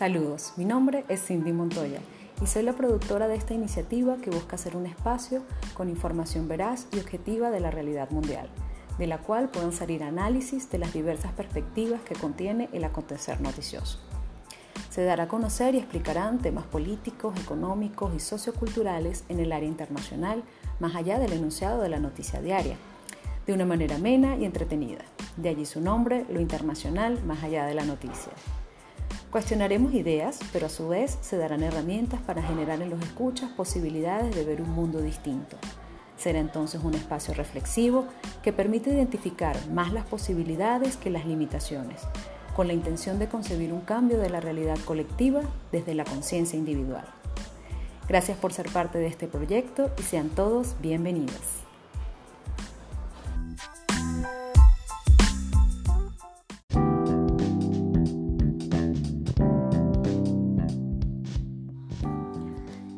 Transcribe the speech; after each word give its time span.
Saludos, 0.00 0.54
mi 0.56 0.64
nombre 0.64 1.04
es 1.10 1.26
Cindy 1.26 1.52
Montoya 1.52 2.00
y 2.40 2.46
soy 2.46 2.62
la 2.62 2.72
productora 2.72 3.28
de 3.28 3.34
esta 3.34 3.52
iniciativa 3.52 4.16
que 4.16 4.30
busca 4.30 4.56
ser 4.56 4.74
un 4.74 4.86
espacio 4.86 5.42
con 5.74 5.90
información 5.90 6.48
veraz 6.48 6.86
y 6.90 7.00
objetiva 7.00 7.50
de 7.50 7.60
la 7.60 7.70
realidad 7.70 8.08
mundial, 8.08 8.48
de 8.96 9.06
la 9.06 9.18
cual 9.18 9.50
puedan 9.50 9.72
salir 9.72 10.02
análisis 10.02 10.70
de 10.70 10.78
las 10.78 10.94
diversas 10.94 11.32
perspectivas 11.32 12.00
que 12.00 12.14
contiene 12.14 12.70
el 12.72 12.84
acontecer 12.84 13.42
noticioso. 13.42 13.98
Se 14.88 15.04
dará 15.04 15.24
a 15.24 15.28
conocer 15.28 15.74
y 15.74 15.78
explicarán 15.80 16.38
temas 16.38 16.64
políticos, 16.64 17.38
económicos 17.38 18.14
y 18.16 18.20
socioculturales 18.20 19.24
en 19.28 19.38
el 19.38 19.52
área 19.52 19.68
internacional, 19.68 20.42
más 20.78 20.96
allá 20.96 21.18
del 21.18 21.34
enunciado 21.34 21.82
de 21.82 21.90
la 21.90 22.00
noticia 22.00 22.40
diaria, 22.40 22.78
de 23.46 23.52
una 23.52 23.66
manera 23.66 23.96
amena 23.96 24.34
y 24.38 24.46
entretenida. 24.46 25.04
De 25.36 25.50
allí 25.50 25.66
su 25.66 25.82
nombre, 25.82 26.24
lo 26.30 26.40
internacional, 26.40 27.22
más 27.26 27.42
allá 27.42 27.66
de 27.66 27.74
la 27.74 27.84
noticia. 27.84 28.32
Cuestionaremos 29.30 29.94
ideas, 29.94 30.40
pero 30.52 30.66
a 30.66 30.68
su 30.68 30.88
vez 30.88 31.16
se 31.20 31.36
darán 31.36 31.62
herramientas 31.62 32.20
para 32.20 32.42
generar 32.42 32.82
en 32.82 32.90
los 32.90 33.00
escuchas 33.00 33.48
posibilidades 33.50 34.34
de 34.34 34.44
ver 34.44 34.60
un 34.60 34.70
mundo 34.70 35.00
distinto. 35.00 35.56
Será 36.16 36.40
entonces 36.40 36.82
un 36.82 36.94
espacio 36.94 37.32
reflexivo 37.34 38.06
que 38.42 38.52
permite 38.52 38.90
identificar 38.90 39.56
más 39.68 39.92
las 39.92 40.04
posibilidades 40.04 40.96
que 40.96 41.10
las 41.10 41.26
limitaciones, 41.26 42.00
con 42.56 42.66
la 42.66 42.72
intención 42.72 43.20
de 43.20 43.28
concebir 43.28 43.72
un 43.72 43.82
cambio 43.82 44.18
de 44.18 44.30
la 44.30 44.40
realidad 44.40 44.78
colectiva 44.84 45.42
desde 45.70 45.94
la 45.94 46.04
conciencia 46.04 46.58
individual. 46.58 47.04
Gracias 48.08 48.36
por 48.36 48.52
ser 48.52 48.68
parte 48.72 48.98
de 48.98 49.06
este 49.06 49.28
proyecto 49.28 49.92
y 49.96 50.02
sean 50.02 50.30
todos 50.30 50.74
bienvenidos. 50.82 51.69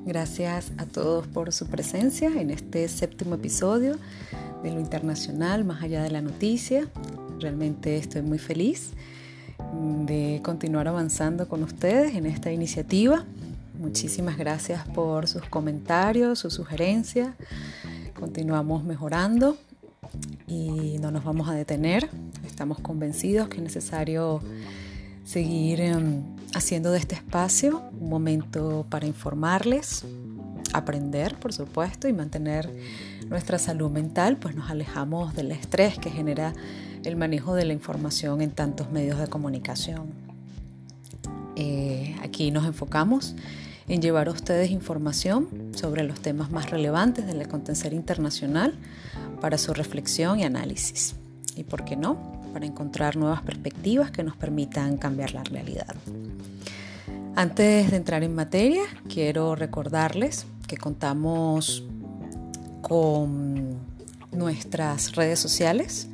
Gracias 0.05 0.73
a 0.79 0.87
todos 0.87 1.29
por 1.29 1.53
su 1.53 1.69
presencia 1.69 2.29
en 2.29 2.51
este 2.51 2.89
séptimo 2.89 3.37
episodio 3.37 3.99
de 4.65 4.73
lo 4.73 4.81
internacional, 4.81 5.65
más 5.65 5.81
allá 5.81 6.03
de 6.03 6.11
la 6.11 6.21
noticia. 6.21 6.89
Realmente 7.39 7.97
estoy 7.97 8.23
muy 8.23 8.39
feliz 8.39 8.95
de 10.07 10.41
continuar 10.43 10.89
avanzando 10.89 11.49
con 11.49 11.63
ustedes 11.63 12.17
en 12.17 12.27
esta 12.27 12.51
iniciativa. 12.51 13.25
Muchísimas 13.79 14.37
gracias 14.39 14.85
por 14.89 15.29
sus 15.29 15.45
comentarios, 15.45 16.41
sus 16.41 16.55
sugerencias. 16.55 17.37
Continuamos 18.19 18.83
mejorando 18.83 19.57
y 20.49 20.99
no 20.99 21.13
nos 21.13 21.23
vamos 21.23 21.49
a 21.49 21.55
detener. 21.55 22.11
Estamos 22.45 22.81
convencidos 22.81 23.49
que 23.49 23.59
es 23.59 23.63
necesario 23.63 24.41
seguir 25.25 25.81
em, 25.81 26.25
haciendo 26.55 26.93
de 26.93 26.99
este 26.99 27.15
espacio 27.15 27.83
un 27.99 28.09
momento 28.09 28.87
para 28.89 29.07
informarles, 29.07 30.05
aprender, 30.73 31.39
por 31.39 31.53
supuesto, 31.53 32.09
y 32.09 32.13
mantener 32.13 32.71
nuestra 33.29 33.59
salud 33.59 33.91
mental, 33.91 34.37
pues 34.37 34.55
nos 34.55 34.71
alejamos 34.71 35.35
del 35.35 35.53
estrés 35.53 35.99
que 35.99 36.11
genera 36.11 36.53
el 37.05 37.17
manejo 37.17 37.55
de 37.55 37.65
la 37.65 37.73
información 37.73 38.43
en 38.43 38.51
tantos 38.51 38.91
medios 38.91 39.19
de 39.19 39.27
comunicación. 39.27 40.11
Eh, 41.57 42.17
aquí 42.23 42.51
nos 42.51 42.65
enfocamos 42.65 43.35
en 43.89 44.01
llevar 44.01 44.29
a 44.29 44.31
ustedes 44.31 44.71
información 44.71 45.73
sobre 45.75 46.05
los 46.05 46.21
temas 46.21 46.51
más 46.51 46.71
relevantes 46.71 47.27
del 47.27 47.41
acontecer 47.41 47.93
internacional 47.93 48.75
para 49.41 49.59
su 49.59 49.75
reflexión 49.75 50.39
y 50.39 50.45
análisis. 50.45 51.15
¿Y 51.57 51.65
por 51.65 51.85
qué 51.85 51.97
no? 51.97 52.42
Para 52.53 52.67
encontrar 52.67 53.17
nuevas 53.17 53.43
perspectivas 53.43 54.11
que 54.11 54.23
nos 54.23 54.37
permitan 54.37 54.97
cambiar 54.97 55.33
la 55.33 55.45
realidad. 55.45 55.95
Antes 57.35 57.91
de 57.91 57.97
entrar 57.97 58.23
en 58.23 58.35
materia, 58.35 58.83
quiero 59.09 59.55
recordarles 59.55 60.47
que 60.67 60.77
contamos 60.77 61.85
con 62.83 63.79
nuestras 64.33 65.15
redes 65.15 65.39
sociales, 65.39 66.09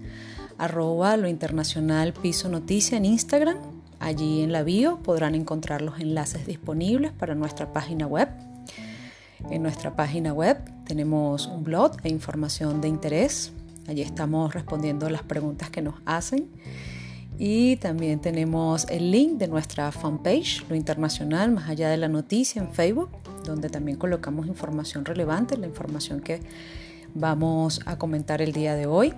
arroba 0.58 1.16
lo 1.16 1.28
internacional 1.28 2.12
piso 2.12 2.48
noticia 2.48 2.98
en 2.98 3.04
Instagram. 3.04 3.58
Allí 4.00 4.42
en 4.42 4.52
la 4.52 4.62
bio 4.62 4.98
podrán 5.02 5.34
encontrar 5.34 5.82
los 5.82 5.98
enlaces 5.98 6.46
disponibles 6.46 7.12
para 7.12 7.34
nuestra 7.34 7.72
página 7.72 8.06
web. 8.06 8.28
En 9.50 9.62
nuestra 9.62 9.96
página 9.96 10.32
web 10.32 10.58
tenemos 10.84 11.46
un 11.46 11.64
blog 11.64 11.96
e 12.04 12.08
información 12.08 12.80
de 12.80 12.88
interés 12.88 13.52
Allí 13.88 14.02
estamos 14.02 14.52
respondiendo 14.52 15.08
las 15.08 15.22
preguntas 15.22 15.70
que 15.70 15.80
nos 15.80 15.94
hacen. 16.04 16.50
Y 17.38 17.76
también 17.76 18.20
tenemos 18.20 18.86
el 18.90 19.10
link 19.10 19.38
de 19.38 19.48
nuestra 19.48 19.90
fanpage, 19.92 20.66
Lo 20.68 20.76
Internacional, 20.76 21.52
más 21.52 21.70
allá 21.70 21.88
de 21.88 21.96
la 21.96 22.08
noticia 22.08 22.60
en 22.60 22.70
Facebook, 22.70 23.08
donde 23.44 23.70
también 23.70 23.96
colocamos 23.96 24.46
información 24.46 25.06
relevante, 25.06 25.56
la 25.56 25.66
información 25.66 26.20
que 26.20 26.40
vamos 27.14 27.80
a 27.86 27.96
comentar 27.96 28.42
el 28.42 28.52
día 28.52 28.74
de 28.74 28.86
hoy. 28.86 29.14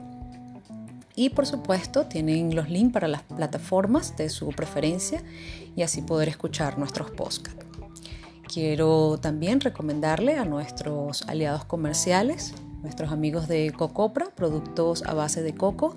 Y 1.16 1.30
por 1.30 1.47
supuesto 1.47 2.06
tienen 2.06 2.54
los 2.54 2.70
links 2.70 2.92
para 2.92 3.09
las 3.09 3.22
plataformas 3.22 4.16
de 4.16 4.28
su 4.28 4.50
preferencia 4.50 5.20
y 5.75 5.82
así 5.82 6.00
poder 6.00 6.28
escuchar 6.28 6.78
nuestros 6.78 7.10
podcasts. 7.10 7.66
Quiero 8.47 9.19
también 9.20 9.60
recomendarle 9.60 10.36
a 10.36 10.44
nuestros 10.44 11.22
aliados 11.22 11.64
comerciales 11.64 12.54
nuestros 12.82 13.12
amigos 13.12 13.48
de 13.48 13.72
Cocopra, 13.76 14.26
productos 14.34 15.02
a 15.04 15.14
base 15.14 15.42
de 15.42 15.54
coco, 15.54 15.96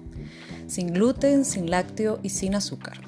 sin 0.67 0.93
gluten, 0.93 1.45
sin 1.45 1.69
lácteo 1.69 2.19
y 2.23 2.29
sin 2.29 2.55
azúcar. 2.55 3.01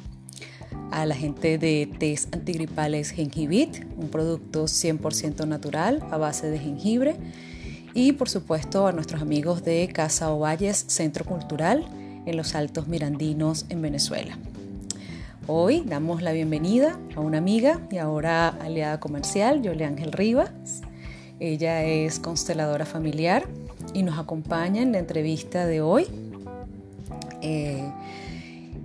A 0.91 1.06
la 1.06 1.16
gente 1.16 1.58
de 1.58 1.90
test 2.00 2.34
antigripales 2.34 3.12
Gengibit, 3.12 3.86
un 3.97 4.09
producto 4.09 4.66
100% 4.66 5.47
natural 5.47 6.06
a 6.12 6.18
base 6.18 6.50
de 6.50 6.59
jengibre. 6.59 7.16
Y 7.94 8.13
por 8.13 8.30
supuesto 8.30 8.88
a 8.88 8.91
nuestros 8.91 9.22
amigos 9.22 9.63
de 9.63 9.90
Casa 9.94 10.31
Ovalles 10.31 10.86
Centro 10.88 11.25
Cultural 11.25 11.86
en 12.25 12.38
los 12.38 12.56
Altos 12.56 12.88
Mirandinos 12.88 13.66
en 13.69 13.81
Venezuela. 13.81 14.38
Hoy 15.47 15.84
damos 15.86 16.22
la 16.22 16.31
bienvenida 16.31 17.00
a 17.16 17.19
una 17.19 17.38
amiga 17.38 17.80
y 17.92 17.97
ahora 17.97 18.50
aliada 18.50 19.00
comercial, 19.00 19.62
Yole 19.62 19.86
Ángel 19.86 20.12
Rivas. 20.12 20.81
Ella 21.40 21.84
es 21.84 22.19
consteladora 22.19 22.86
familiar, 22.86 23.46
y 23.95 24.03
nos 24.03 24.19
acompaña 24.19 24.81
en 24.81 24.91
la 24.91 25.00
entrevista 25.00 25.66
de 25.66 25.79
hoy, 25.79 26.06
eh, 27.41 27.89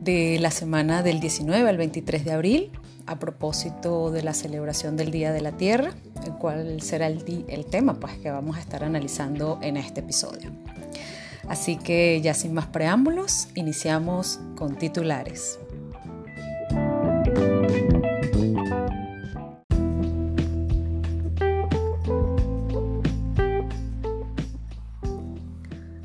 de 0.00 0.38
la 0.38 0.52
semana 0.52 1.02
del 1.02 1.18
19 1.18 1.68
al 1.68 1.76
23 1.76 2.24
de 2.24 2.32
abril, 2.32 2.70
a 3.06 3.18
propósito 3.18 4.12
de 4.12 4.22
la 4.22 4.34
celebración 4.34 4.96
del 4.96 5.10
Día 5.10 5.32
de 5.32 5.40
la 5.40 5.50
Tierra, 5.56 5.94
el 6.24 6.34
cual 6.34 6.80
será 6.80 7.08
el, 7.08 7.44
el 7.48 7.66
tema 7.66 7.94
pues, 7.94 8.18
que 8.18 8.30
vamos 8.30 8.56
a 8.56 8.60
estar 8.60 8.84
analizando 8.84 9.58
en 9.62 9.76
este 9.76 9.98
episodio. 9.98 10.52
Así 11.48 11.76
que 11.76 12.20
ya 12.22 12.32
sin 12.32 12.54
más 12.54 12.66
preámbulos, 12.66 13.48
iniciamos 13.56 14.38
con 14.54 14.76
titulares. 14.76 15.58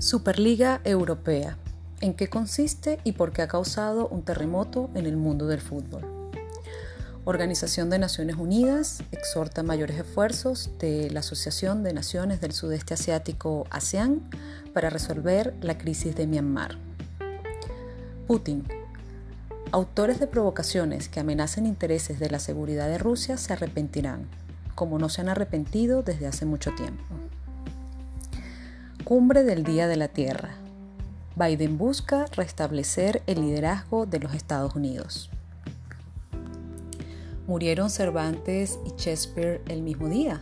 Superliga 0.05 0.81
Europea. 0.83 1.57
¿En 1.99 2.13
qué 2.13 2.29
consiste 2.29 2.99
y 3.03 3.13
por 3.13 3.31
qué 3.31 3.41
ha 3.41 3.47
causado 3.47 4.07
un 4.07 4.21
terremoto 4.21 4.91
en 4.93 5.07
el 5.07 5.17
mundo 5.17 5.47
del 5.47 5.61
fútbol? 5.61 6.29
Organización 7.23 7.89
de 7.89 7.97
Naciones 7.97 8.35
Unidas 8.35 9.01
exhorta 9.11 9.63
mayores 9.63 9.97
esfuerzos 9.97 10.69
de 10.77 11.09
la 11.09 11.21
Asociación 11.21 11.81
de 11.81 11.93
Naciones 11.93 12.39
del 12.39 12.51
Sudeste 12.51 12.93
Asiático 12.93 13.66
ASEAN 13.71 14.29
para 14.75 14.91
resolver 14.91 15.55
la 15.61 15.79
crisis 15.79 16.16
de 16.16 16.27
Myanmar. 16.27 16.77
Putin. 18.27 18.63
Autores 19.72 20.19
de 20.19 20.27
provocaciones 20.27 21.09
que 21.09 21.19
amenacen 21.19 21.66
intereses 21.66 22.19
de 22.19 22.29
la 22.29 22.37
seguridad 22.37 22.87
de 22.90 22.99
Rusia 22.99 23.37
se 23.37 23.53
arrepentirán, 23.53 24.28
como 24.75 24.99
no 24.99 25.09
se 25.09 25.22
han 25.22 25.29
arrepentido 25.29 26.03
desde 26.03 26.28
hace 26.28 26.46
mucho 26.46 26.75
tiempo. 26.75 27.03
Cumbre 29.05 29.43
del 29.43 29.63
Día 29.63 29.87
de 29.87 29.97
la 29.97 30.07
Tierra. 30.07 30.55
Biden 31.35 31.78
busca 31.78 32.25
restablecer 32.35 33.22
el 33.28 33.41
liderazgo 33.41 34.07
de 34.07 34.17
los 34.17 34.34
Estados 34.34 34.73
Unidos. 34.73 35.29
Murieron 37.46 37.91
Cervantes 37.91 38.79
y 38.84 38.99
Shakespeare 38.99 39.61
el 39.67 39.84
mismo 39.84 40.09
día. 40.09 40.41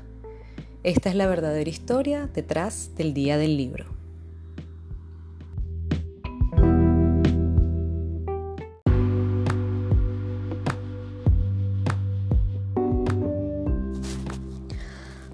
Esta 0.83 1.10
es 1.10 1.15
la 1.15 1.27
verdadera 1.27 1.69
historia 1.69 2.30
detrás 2.33 2.95
del 2.95 3.13
Día 3.13 3.38
del 3.38 3.57
Libro. 3.57 4.03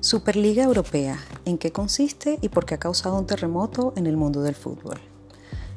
Superliga 0.09 0.63
Europea, 0.63 1.19
¿en 1.45 1.59
qué 1.59 1.71
consiste 1.71 2.39
y 2.41 2.49
por 2.49 2.65
qué 2.65 2.73
ha 2.73 2.79
causado 2.79 3.15
un 3.15 3.27
terremoto 3.27 3.93
en 3.95 4.07
el 4.07 4.17
mundo 4.17 4.41
del 4.41 4.55
fútbol? 4.55 4.99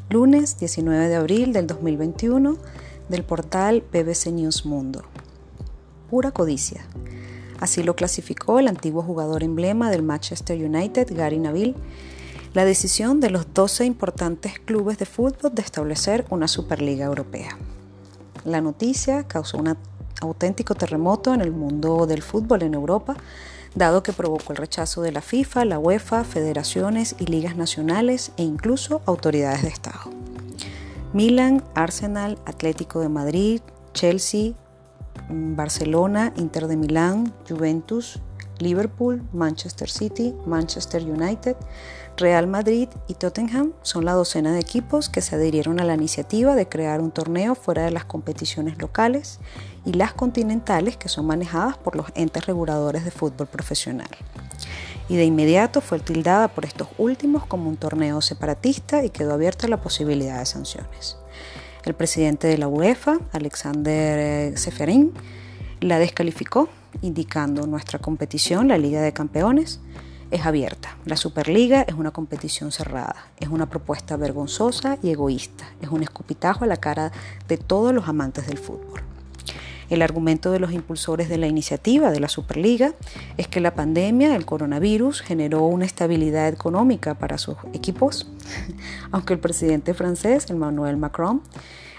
Lunes 0.08 0.58
19 0.58 1.08
de 1.08 1.16
abril 1.16 1.52
del 1.52 1.66
2021 1.66 2.56
del 3.10 3.24
portal 3.24 3.84
BBC 3.92 4.28
News 4.28 4.64
Mundo. 4.64 5.02
pura 6.08 6.30
codicia. 6.30 6.86
Así 7.60 7.82
lo 7.82 7.94
clasificó 7.94 8.58
el 8.58 8.68
antiguo 8.68 9.02
jugador 9.02 9.42
emblema 9.42 9.90
del 9.90 10.02
Manchester 10.02 10.56
United, 10.64 11.14
Gary 11.14 11.38
Neville, 11.38 11.74
la 12.54 12.64
decisión 12.64 13.20
de 13.20 13.28
los 13.28 13.52
12 13.52 13.84
importantes 13.84 14.58
clubes 14.60 14.96
de 14.96 15.04
fútbol 15.04 15.54
de 15.54 15.60
establecer 15.60 16.24
una 16.30 16.48
Superliga 16.48 17.04
Europea. 17.04 17.58
La 18.46 18.62
noticia 18.62 19.24
causó 19.24 19.58
un 19.58 19.76
auténtico 20.22 20.74
terremoto 20.74 21.34
en 21.34 21.42
el 21.42 21.50
mundo 21.50 22.06
del 22.06 22.22
fútbol 22.22 22.62
en 22.62 22.72
Europa, 22.72 23.14
dado 23.74 24.02
que 24.02 24.12
provocó 24.12 24.52
el 24.52 24.58
rechazo 24.58 25.02
de 25.02 25.12
la 25.12 25.20
FIFA, 25.20 25.64
la 25.64 25.78
UEFA, 25.78 26.24
federaciones 26.24 27.16
y 27.18 27.26
ligas 27.26 27.56
nacionales 27.56 28.32
e 28.36 28.42
incluso 28.42 29.02
autoridades 29.06 29.62
de 29.62 29.68
Estado. 29.68 30.10
Milan, 31.12 31.62
Arsenal, 31.74 32.38
Atlético 32.46 33.00
de 33.00 33.08
Madrid, 33.08 33.60
Chelsea, 33.92 34.52
Barcelona, 35.28 36.32
Inter 36.36 36.66
de 36.66 36.76
Milán, 36.76 37.32
Juventus, 37.48 38.20
Liverpool, 38.58 39.22
Manchester 39.32 39.90
City, 39.90 40.34
Manchester 40.46 41.02
United, 41.02 41.56
Real 42.16 42.46
Madrid 42.46 42.88
y 43.08 43.14
Tottenham 43.14 43.72
son 43.82 44.04
la 44.04 44.12
docena 44.12 44.52
de 44.52 44.60
equipos 44.60 45.08
que 45.08 45.22
se 45.22 45.34
adhirieron 45.36 45.80
a 45.80 45.84
la 45.84 45.94
iniciativa 45.94 46.54
de 46.54 46.68
crear 46.68 47.00
un 47.00 47.10
torneo 47.10 47.54
fuera 47.54 47.84
de 47.84 47.90
las 47.90 48.04
competiciones 48.04 48.78
locales 48.78 49.40
y 49.84 49.94
las 49.94 50.12
continentales 50.12 50.96
que 50.96 51.08
son 51.08 51.26
manejadas 51.26 51.76
por 51.76 51.96
los 51.96 52.06
entes 52.14 52.46
reguladores 52.46 53.04
de 53.04 53.10
fútbol 53.10 53.46
profesional. 53.46 54.08
Y 55.08 55.16
de 55.16 55.24
inmediato 55.24 55.80
fue 55.80 55.98
tildada 55.98 56.48
por 56.48 56.64
estos 56.64 56.88
últimos 56.98 57.44
como 57.46 57.68
un 57.68 57.76
torneo 57.76 58.20
separatista 58.20 59.04
y 59.04 59.10
quedó 59.10 59.34
abierta 59.34 59.68
la 59.68 59.80
posibilidad 59.80 60.38
de 60.38 60.46
sanciones. 60.46 61.16
El 61.84 61.94
presidente 61.94 62.46
de 62.46 62.58
la 62.58 62.68
UEFA, 62.68 63.18
Alexander 63.32 64.56
Seferin, 64.56 65.12
la 65.80 65.98
descalificó, 65.98 66.68
indicando 67.00 67.66
nuestra 67.66 67.98
competición, 67.98 68.68
la 68.68 68.78
Liga 68.78 69.00
de 69.00 69.12
Campeones, 69.12 69.80
es 70.30 70.46
abierta. 70.46 70.96
La 71.04 71.16
Superliga 71.16 71.82
es 71.82 71.94
una 71.94 72.12
competición 72.12 72.70
cerrada, 72.70 73.16
es 73.38 73.48
una 73.48 73.68
propuesta 73.68 74.16
vergonzosa 74.16 74.96
y 75.02 75.10
egoísta, 75.10 75.64
es 75.82 75.88
un 75.88 76.02
escupitajo 76.02 76.64
a 76.64 76.68
la 76.68 76.78
cara 76.78 77.12
de 77.48 77.58
todos 77.58 77.92
los 77.92 78.08
amantes 78.08 78.46
del 78.46 78.58
fútbol. 78.58 79.02
El 79.92 80.00
argumento 80.00 80.50
de 80.50 80.58
los 80.58 80.72
impulsores 80.72 81.28
de 81.28 81.36
la 81.36 81.48
iniciativa 81.48 82.10
de 82.10 82.18
la 82.18 82.30
Superliga 82.30 82.94
es 83.36 83.46
que 83.46 83.60
la 83.60 83.74
pandemia, 83.74 84.34
el 84.34 84.46
coronavirus, 84.46 85.20
generó 85.20 85.66
una 85.66 85.84
estabilidad 85.84 86.48
económica 86.48 87.12
para 87.12 87.36
sus 87.36 87.56
equipos, 87.74 88.26
aunque 89.12 89.34
el 89.34 89.38
presidente 89.38 89.92
francés, 89.92 90.48
Emmanuel 90.48 90.96
Macron, 90.96 91.42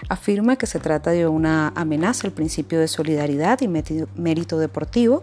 afirma 0.08 0.56
que 0.56 0.66
se 0.66 0.80
trata 0.80 1.12
de 1.12 1.28
una 1.28 1.68
amenaza 1.76 2.26
al 2.26 2.32
principio 2.32 2.80
de 2.80 2.88
solidaridad 2.88 3.60
y 3.60 3.68
mérito 3.68 4.58
deportivo, 4.58 5.22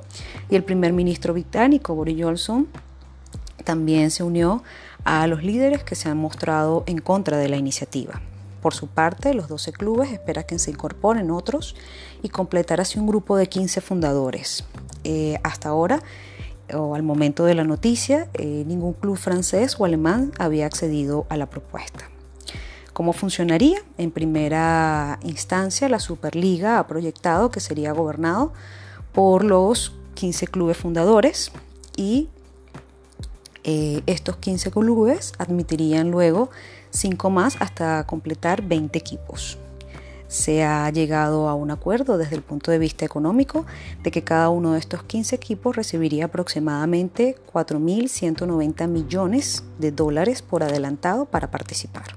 y 0.49 0.55
el 0.55 0.63
primer 0.63 0.93
ministro 0.93 1.33
británico, 1.33 1.93
Boris 1.93 2.23
Johnson, 2.23 2.69
también 3.65 4.11
se 4.11 4.23
unió 4.23 4.63
a 5.03 5.27
los 5.27 5.43
líderes 5.43 5.83
que 5.83 5.95
se 5.95 6.07
han 6.07 6.17
mostrado 6.17 6.85
en 6.87 6.99
contra 6.99 7.35
de 7.35 7.49
la 7.49 7.57
iniciativa. 7.57 8.21
Por 8.61 8.73
su 8.73 8.87
parte, 8.87 9.33
los 9.33 9.47
12 9.47 9.73
clubes 9.73 10.11
esperan 10.11 10.43
que 10.43 10.59
se 10.59 10.71
incorporen 10.71 11.31
otros 11.31 11.75
y 12.21 12.29
completar 12.29 12.79
así 12.79 12.99
un 12.99 13.07
grupo 13.07 13.35
de 13.35 13.47
15 13.49 13.81
fundadores. 13.81 14.65
Eh, 15.03 15.39
hasta 15.43 15.69
ahora, 15.69 16.01
o 16.73 16.95
al 16.95 17.03
momento 17.03 17.45
de 17.45 17.55
la 17.55 17.63
noticia, 17.63 18.29
eh, 18.33 18.63
ningún 18.67 18.93
club 18.93 19.17
francés 19.17 19.75
o 19.79 19.85
alemán 19.85 20.31
había 20.37 20.67
accedido 20.67 21.25
a 21.29 21.37
la 21.37 21.47
propuesta. 21.47 22.09
¿Cómo 22.93 23.13
funcionaría? 23.13 23.79
En 23.97 24.11
primera 24.11 25.17
instancia, 25.23 25.89
la 25.89 25.99
Superliga 25.99 26.77
ha 26.77 26.87
proyectado 26.87 27.49
que 27.49 27.59
sería 27.59 27.93
gobernado 27.93 28.53
por 29.11 29.43
los 29.43 29.93
15 30.15 30.47
clubes 30.47 30.77
fundadores 30.77 31.51
y 31.95 32.29
eh, 33.63 34.01
estos 34.07 34.37
15 34.37 34.71
clubes 34.71 35.33
admitirían 35.37 36.11
luego 36.11 36.49
5 36.91 37.29
más 37.29 37.57
hasta 37.59 38.05
completar 38.05 38.61
20 38.61 38.97
equipos. 38.97 39.57
Se 40.27 40.63
ha 40.63 40.89
llegado 40.91 41.49
a 41.49 41.55
un 41.55 41.71
acuerdo 41.71 42.17
desde 42.17 42.37
el 42.37 42.41
punto 42.41 42.71
de 42.71 42.79
vista 42.79 43.03
económico 43.03 43.65
de 44.01 44.11
que 44.11 44.23
cada 44.23 44.47
uno 44.47 44.73
de 44.73 44.79
estos 44.79 45.03
15 45.03 45.35
equipos 45.35 45.75
recibiría 45.75 46.25
aproximadamente 46.25 47.35
4.190 47.51 48.87
millones 48.87 49.65
de 49.77 49.91
dólares 49.91 50.41
por 50.41 50.63
adelantado 50.63 51.25
para 51.25 51.51
participar. 51.51 52.15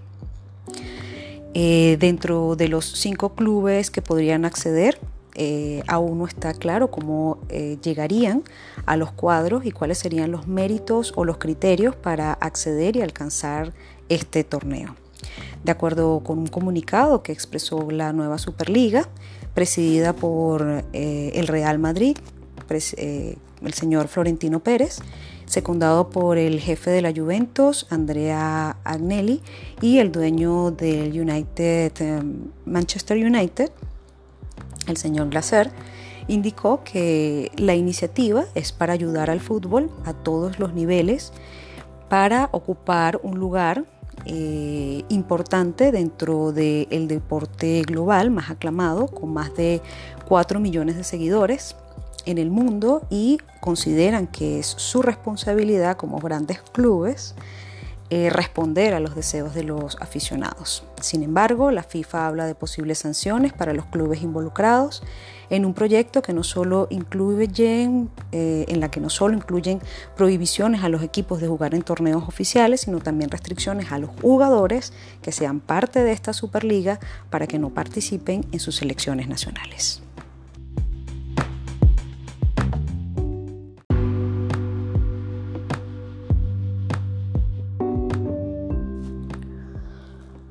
Eh, 1.55 1.97
dentro 1.99 2.56
de 2.56 2.69
los 2.69 2.85
cinco 2.85 3.35
clubes 3.35 3.91
que 3.91 4.03
podrían 4.03 4.44
acceder, 4.44 4.99
eh, 5.37 5.82
aún 5.88 6.19
no 6.19 6.27
está 6.27 6.55
claro 6.55 6.93
cómo 6.93 7.38
eh, 7.49 7.79
llegarían 7.82 8.44
a 8.87 8.97
los 8.97 9.11
cuadros 9.11 9.65
y 9.65 9.73
cuáles 9.73 9.99
serían 9.99 10.31
los 10.31 10.47
méritos 10.47 11.12
o 11.17 11.25
los 11.25 11.38
criterios 11.38 11.97
para 11.97 12.32
acceder 12.32 12.97
y 12.97 13.03
alcanzar 13.03 13.73
este 14.09 14.45
torneo. 14.45 14.97
De 15.62 15.73
acuerdo 15.73 16.21
con 16.21 16.39
un 16.39 16.47
comunicado 16.47 17.23
que 17.23 17.33
expresó 17.33 17.91
la 17.91 18.12
nueva 18.12 18.39
Superliga, 18.39 19.09
presidida 19.55 20.12
por 20.12 20.85
eh, 20.93 21.33
el 21.35 21.47
Real 21.47 21.79
Madrid, 21.79 22.17
el 22.69 23.73
señor 23.73 24.09
Florentino 24.09 24.61
Pérez, 24.61 24.99
secundado 25.47 26.11
por 26.11 26.39
el 26.39 26.61
jefe 26.61 26.91
de 26.91 27.03
la 27.03 27.12
Juventus, 27.12 27.87
Andrea 27.91 28.77
Agnelli, 28.85 29.41
y 29.81 29.99
el 29.99 30.12
dueño 30.12 30.71
del 30.71 31.19
United, 31.19 31.93
Manchester 32.65 33.17
United, 33.17 33.71
el 34.87 34.97
señor 34.97 35.31
Glaser, 35.31 35.71
indicó 36.29 36.83
que 36.85 37.53
la 37.56 37.75
iniciativa 37.75 38.45
es 38.55 38.73
para 38.73 38.93
ayudar 38.93 39.31
al 39.31 39.41
fútbol 39.41 39.91
a 40.05 40.15
todos 40.15 40.59
los 40.59 40.73
niveles 40.73 41.33
para 42.09 42.49
ocupar 42.53 43.21
un 43.23 43.39
lugar 43.39 43.85
eh, 44.26 45.05
importante 45.09 45.93
dentro 45.93 46.53
del 46.53 47.09
deporte 47.09 47.82
global 47.82 48.31
más 48.31 48.50
aclamado, 48.50 49.09
con 49.09 49.32
más 49.32 49.55
de 49.55 49.82
4 50.26 50.61
millones 50.61 50.97
de 50.97 51.05
seguidores 51.05 51.76
en 52.26 52.38
el 52.38 52.50
mundo 52.50 53.06
y 53.11 53.38
consideran 53.61 54.26
que 54.26 54.59
es 54.59 54.67
su 54.67 55.03
responsabilidad 55.03 55.97
como 55.97 56.19
grandes 56.19 56.62
clubes 56.62 57.35
eh, 58.11 58.31
responder 58.31 58.94
a 58.94 59.00
los 59.00 59.15
deseos 59.15 59.55
de 59.55 59.65
los 59.65 59.97
aficionados. 60.00 60.85
Sin 61.00 61.23
embargo, 61.23 61.70
la 61.70 61.82
FIFA 61.82 62.27
habla 62.27 62.47
de 62.47 62.55
posibles 62.55 62.99
sanciones 62.99 63.53
para 63.53 63.73
los 63.73 63.87
clubes 63.87 64.23
involucrados 64.23 65.03
en 65.55 65.65
un 65.65 65.75
proyecto 65.75 66.20
que 66.20 66.32
no 66.32 66.43
solo 66.43 66.89
incluyen, 66.91 68.11
eh, 68.32 68.65
en 68.69 68.81
la 68.81 68.91
que 68.91 69.01
no 69.01 69.08
solo 69.08 69.34
incluyen 69.34 69.81
prohibiciones 70.17 70.82
a 70.82 70.89
los 70.89 71.03
equipos 71.03 71.41
de 71.41 71.46
jugar 71.46 71.75
en 71.75 71.82
torneos 71.82 72.27
oficiales, 72.27 72.82
sino 72.82 72.99
también 72.99 73.31
restricciones 73.31 73.93
a 73.93 73.99
los 73.99 74.11
jugadores 74.20 74.93
que 75.23 75.32
sean 75.32 75.61
parte 75.61 76.03
de 76.03 76.13
esta 76.13 76.32
Superliga 76.32 76.99
para 77.31 77.46
que 77.46 77.58
no 77.58 77.70
participen 77.70 78.44
en 78.51 78.61
sus 78.61 78.77
selecciones 78.77 79.29
nacionales. 79.29 80.03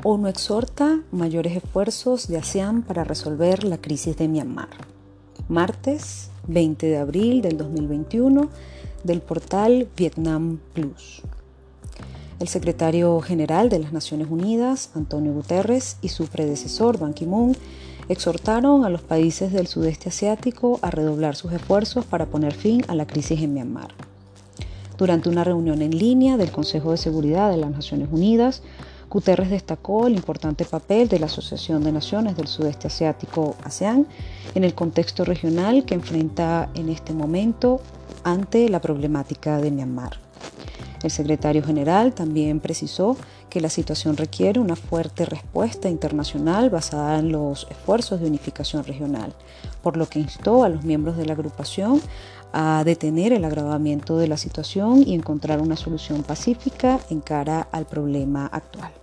ONU 0.05 0.27
exhorta 0.27 0.99
mayores 1.11 1.55
esfuerzos 1.55 2.27
de 2.27 2.37
ASEAN 2.37 2.81
para 2.81 3.05
resolver 3.05 3.63
la 3.63 3.77
crisis 3.77 4.17
de 4.17 4.27
Myanmar. 4.27 4.92
Martes 5.49 6.29
20 6.47 6.87
de 6.87 6.97
abril 6.97 7.41
del 7.41 7.57
2021 7.57 8.47
del 9.03 9.19
portal 9.19 9.89
Vietnam 9.97 10.59
Plus. 10.73 11.21
El 12.39 12.47
secretario 12.47 13.19
general 13.19 13.67
de 13.67 13.79
las 13.79 13.91
Naciones 13.91 14.27
Unidas, 14.29 14.91
Antonio 14.95 15.33
Guterres, 15.33 15.97
y 16.01 16.09
su 16.09 16.27
predecesor, 16.27 16.97
Ban 16.97 17.13
Ki-moon, 17.13 17.57
exhortaron 18.07 18.85
a 18.85 18.89
los 18.89 19.01
países 19.01 19.51
del 19.51 19.67
sudeste 19.67 20.09
asiático 20.09 20.79
a 20.81 20.91
redoblar 20.91 21.35
sus 21.35 21.51
esfuerzos 21.51 22.05
para 22.05 22.27
poner 22.27 22.53
fin 22.53 22.81
a 22.87 22.95
la 22.95 23.05
crisis 23.05 23.41
en 23.41 23.53
Myanmar. 23.53 23.89
Durante 24.97 25.27
una 25.27 25.43
reunión 25.43 25.81
en 25.81 25.97
línea 25.97 26.37
del 26.37 26.51
Consejo 26.51 26.91
de 26.91 26.97
Seguridad 26.97 27.51
de 27.51 27.57
las 27.57 27.71
Naciones 27.71 28.07
Unidas, 28.11 28.63
Guterres 29.13 29.51
destacó 29.51 30.07
el 30.07 30.15
importante 30.15 30.65
papel 30.65 31.07
de 31.07 31.19
la 31.19 31.27
Asociación 31.27 31.83
de 31.83 31.91
Naciones 31.91 32.35
del 32.35 32.47
Sudeste 32.47 32.87
Asiático, 32.87 33.55
ASEAN, 33.63 34.07
en 34.55 34.63
el 34.63 34.73
contexto 34.73 35.23
regional 35.23 35.85
que 35.85 35.93
enfrenta 35.93 36.71
en 36.73 36.89
este 36.89 37.13
momento 37.13 37.79
ante 38.23 38.67
la 38.69 38.81
problemática 38.81 39.59
de 39.59 39.69
Myanmar. 39.69 40.17
El 41.03 41.11
secretario 41.11 41.61
general 41.61 42.13
también 42.13 42.59
precisó 42.59 43.15
que 43.51 43.61
la 43.61 43.69
situación 43.69 44.17
requiere 44.17 44.59
una 44.59 44.75
fuerte 44.75 45.25
respuesta 45.25 45.89
internacional 45.89 46.71
basada 46.71 47.19
en 47.19 47.31
los 47.31 47.67
esfuerzos 47.69 48.19
de 48.19 48.25
unificación 48.25 48.83
regional, 48.83 49.35
por 49.83 49.95
lo 49.95 50.09
que 50.09 50.21
instó 50.21 50.63
a 50.63 50.69
los 50.69 50.83
miembros 50.83 51.17
de 51.17 51.27
la 51.27 51.33
agrupación 51.33 52.01
a 52.51 52.81
detener 52.83 53.31
el 53.31 53.45
agravamiento 53.45 54.17
de 54.17 54.27
la 54.27 54.37
situación 54.37 55.03
y 55.05 55.13
encontrar 55.13 55.61
una 55.61 55.75
solución 55.75 56.23
pacífica 56.23 56.99
en 57.11 57.21
cara 57.21 57.67
al 57.71 57.85
problema 57.85 58.47
actual. 58.47 59.02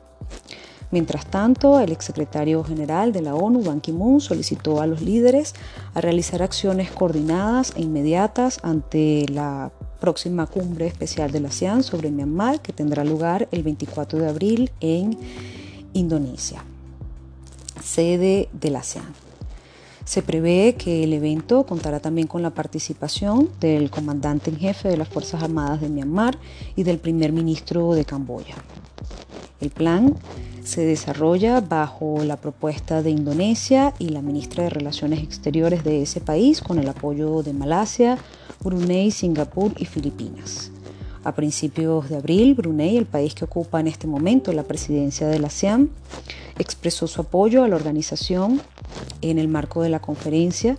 Mientras 0.90 1.26
tanto, 1.26 1.78
el 1.78 1.92
exsecretario 1.92 2.64
general 2.64 3.12
de 3.12 3.22
la 3.22 3.36
ONU, 3.36 3.62
Ban 3.62 3.80
Ki-moon, 3.80 4.20
solicitó 4.20 4.80
a 4.80 4.86
los 4.86 5.02
líderes 5.02 5.54
a 5.94 6.00
realizar 6.00 6.42
acciones 6.42 6.90
coordinadas 6.90 7.72
e 7.76 7.82
inmediatas 7.82 8.58
ante 8.62 9.26
la 9.28 9.70
próxima 10.00 10.46
cumbre 10.46 10.86
especial 10.86 11.30
de 11.30 11.40
la 11.40 11.48
ASEAN 11.48 11.84
sobre 11.84 12.10
Myanmar, 12.10 12.60
que 12.60 12.72
tendrá 12.72 13.04
lugar 13.04 13.48
el 13.52 13.62
24 13.62 14.18
de 14.18 14.28
abril 14.28 14.70
en 14.80 15.16
Indonesia, 15.92 16.64
sede 17.84 18.48
de 18.52 18.70
la 18.70 18.80
ASEAN. 18.80 19.14
Se 20.04 20.22
prevé 20.22 20.74
que 20.76 21.04
el 21.04 21.12
evento 21.12 21.64
contará 21.66 22.00
también 22.00 22.26
con 22.26 22.42
la 22.42 22.50
participación 22.50 23.48
del 23.60 23.90
comandante 23.90 24.50
en 24.50 24.56
jefe 24.56 24.88
de 24.88 24.96
las 24.96 25.08
Fuerzas 25.08 25.40
Armadas 25.40 25.80
de 25.80 25.88
Myanmar 25.88 26.36
y 26.74 26.82
del 26.82 26.98
primer 26.98 27.30
ministro 27.30 27.94
de 27.94 28.04
Camboya. 28.04 28.56
El 29.60 29.70
plan 29.70 30.16
se 30.64 30.84
desarrolla 30.84 31.60
bajo 31.60 32.22
la 32.24 32.36
propuesta 32.36 33.02
de 33.02 33.10
Indonesia 33.10 33.92
y 33.98 34.10
la 34.10 34.22
ministra 34.22 34.64
de 34.64 34.70
Relaciones 34.70 35.22
Exteriores 35.22 35.84
de 35.84 36.02
ese 36.02 36.20
país 36.20 36.60
con 36.60 36.78
el 36.78 36.88
apoyo 36.88 37.42
de 37.42 37.52
Malasia, 37.52 38.18
Brunei, 38.62 39.10
Singapur 39.10 39.72
y 39.76 39.84
Filipinas. 39.84 40.70
A 41.24 41.34
principios 41.34 42.08
de 42.08 42.16
abril, 42.16 42.54
Brunei, 42.54 42.96
el 42.96 43.04
país 43.04 43.34
que 43.34 43.44
ocupa 43.44 43.80
en 43.80 43.88
este 43.88 44.06
momento 44.06 44.52
la 44.52 44.62
presidencia 44.62 45.28
de 45.28 45.38
la 45.38 45.48
ASEAN, 45.48 45.90
expresó 46.58 47.06
su 47.06 47.20
apoyo 47.20 47.62
a 47.62 47.68
la 47.68 47.76
organización 47.76 48.62
en 49.20 49.38
el 49.38 49.48
marco 49.48 49.82
de 49.82 49.90
la 49.90 50.00
conferencia 50.00 50.78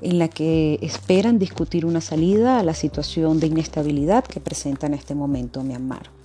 en 0.00 0.18
la 0.18 0.28
que 0.28 0.78
esperan 0.82 1.38
discutir 1.38 1.84
una 1.84 2.00
salida 2.00 2.58
a 2.58 2.62
la 2.62 2.74
situación 2.74 3.40
de 3.40 3.48
inestabilidad 3.48 4.24
que 4.24 4.40
presenta 4.40 4.86
en 4.86 4.94
este 4.94 5.14
momento 5.14 5.62
Myanmar. 5.62 6.15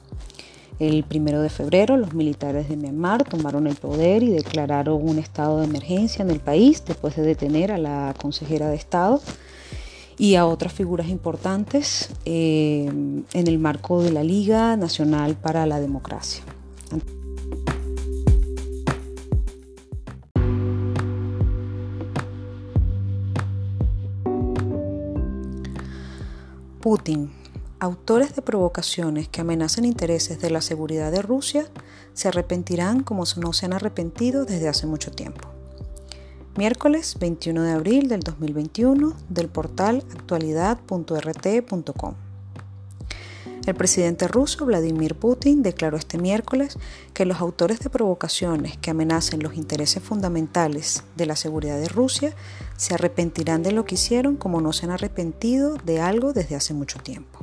El 0.79 1.03
primero 1.03 1.41
de 1.41 1.49
febrero, 1.49 1.97
los 1.97 2.13
militares 2.13 2.67
de 2.69 2.75
Myanmar 2.75 3.23
tomaron 3.23 3.67
el 3.67 3.75
poder 3.75 4.23
y 4.23 4.29
declararon 4.29 5.07
un 5.07 5.19
estado 5.19 5.59
de 5.59 5.65
emergencia 5.65 6.23
en 6.23 6.31
el 6.31 6.39
país 6.39 6.83
después 6.85 7.15
de 7.15 7.21
detener 7.21 7.71
a 7.71 7.77
la 7.77 8.15
consejera 8.19 8.69
de 8.69 8.75
Estado 8.75 9.21
y 10.17 10.35
a 10.35 10.45
otras 10.45 10.73
figuras 10.73 11.09
importantes 11.09 12.09
eh, 12.25 12.85
en 12.87 13.47
el 13.47 13.59
marco 13.59 14.03
de 14.03 14.11
la 14.11 14.23
Liga 14.23 14.75
Nacional 14.77 15.35
para 15.35 15.65
la 15.65 15.79
Democracia. 15.79 16.43
Putin. 26.81 27.40
Autores 27.83 28.35
de 28.35 28.43
provocaciones 28.43 29.27
que 29.27 29.41
amenazan 29.41 29.85
intereses 29.85 30.39
de 30.39 30.51
la 30.51 30.61
seguridad 30.61 31.11
de 31.11 31.23
Rusia 31.23 31.65
se 32.13 32.27
arrepentirán 32.27 33.01
como 33.01 33.23
no 33.37 33.53
se 33.53 33.65
han 33.65 33.73
arrepentido 33.73 34.45
desde 34.45 34.67
hace 34.67 34.85
mucho 34.85 35.09
tiempo. 35.09 35.49
Miércoles 36.55 37.17
21 37.19 37.63
de 37.63 37.71
abril 37.71 38.07
del 38.07 38.19
2021 38.19 39.15
del 39.29 39.49
portal 39.49 40.03
actualidad.rt.com. 40.11 42.13
El 43.65 43.73
presidente 43.73 44.27
ruso 44.27 44.63
Vladimir 44.67 45.15
Putin 45.15 45.63
declaró 45.63 45.97
este 45.97 46.19
miércoles 46.19 46.77
que 47.15 47.25
los 47.25 47.41
autores 47.41 47.79
de 47.79 47.89
provocaciones 47.89 48.77
que 48.77 48.91
amenacen 48.91 49.41
los 49.41 49.55
intereses 49.55 50.03
fundamentales 50.03 51.03
de 51.15 51.25
la 51.25 51.35
seguridad 51.35 51.79
de 51.79 51.89
Rusia 51.89 52.35
se 52.77 52.93
arrepentirán 52.93 53.63
de 53.63 53.71
lo 53.71 53.85
que 53.85 53.95
hicieron 53.95 54.35
como 54.35 54.61
no 54.61 54.71
se 54.71 54.85
han 54.85 54.91
arrepentido 54.91 55.77
de 55.77 55.99
algo 55.99 56.31
desde 56.31 56.55
hace 56.55 56.75
mucho 56.75 56.99
tiempo. 56.99 57.39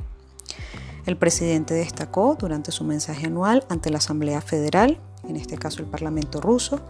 El 1.09 1.17
presidente 1.17 1.73
destacó 1.73 2.35
durante 2.37 2.71
su 2.71 2.83
mensaje 2.83 3.25
anual 3.25 3.65
ante 3.67 3.89
la 3.89 3.97
Asamblea 3.97 4.41
Federal, 4.41 4.99
en 5.27 5.37
este 5.37 5.57
caso 5.57 5.81
el 5.81 5.87
Parlamento 5.87 6.39
ruso, 6.39 6.81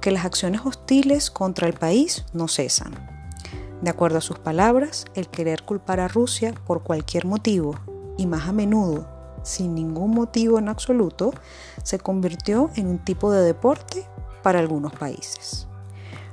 que 0.00 0.10
las 0.10 0.24
acciones 0.24 0.62
hostiles 0.64 1.30
contra 1.30 1.66
el 1.66 1.74
país 1.74 2.24
no 2.32 2.48
cesan. 2.48 2.94
De 3.82 3.90
acuerdo 3.90 4.16
a 4.16 4.22
sus 4.22 4.38
palabras, 4.38 5.04
el 5.14 5.28
querer 5.28 5.64
culpar 5.64 6.00
a 6.00 6.08
Rusia 6.08 6.54
por 6.66 6.82
cualquier 6.82 7.26
motivo, 7.26 7.74
y 8.16 8.24
más 8.24 8.48
a 8.48 8.52
menudo 8.52 9.06
sin 9.42 9.74
ningún 9.74 10.12
motivo 10.12 10.58
en 10.58 10.70
absoluto, 10.70 11.34
se 11.82 11.98
convirtió 11.98 12.70
en 12.74 12.86
un 12.86 12.98
tipo 12.98 13.30
de 13.30 13.42
deporte 13.42 14.06
para 14.42 14.60
algunos 14.60 14.94
países. 14.94 15.68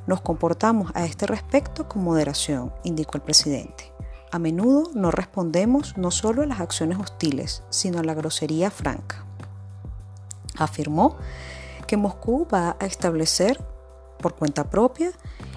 Nos 0.08 0.22
comportamos 0.22 0.90
a 0.96 1.04
este 1.04 1.28
respecto 1.28 1.90
con 1.90 2.02
moderación, 2.02 2.72
indicó 2.86 3.18
el 3.18 3.24
presidente. 3.24 3.92
A 4.36 4.40
menudo 4.40 4.92
no 4.94 5.12
respondemos 5.12 5.98
no 5.98 6.12
solo 6.12 6.42
a 6.42 6.46
las 6.46 6.60
acciones 6.60 7.00
hostiles, 7.00 7.64
sino 7.70 8.00
a 8.00 8.04
la 8.04 8.14
grosería 8.14 8.70
franca. 8.70 9.24
Afirmó 10.58 11.16
que 11.88 11.96
Moscú 11.96 12.46
va 12.54 12.76
a 12.82 12.86
establecer 12.86 13.64
por 14.20 14.36
cuenta 14.36 14.70
propia, 14.70 15.12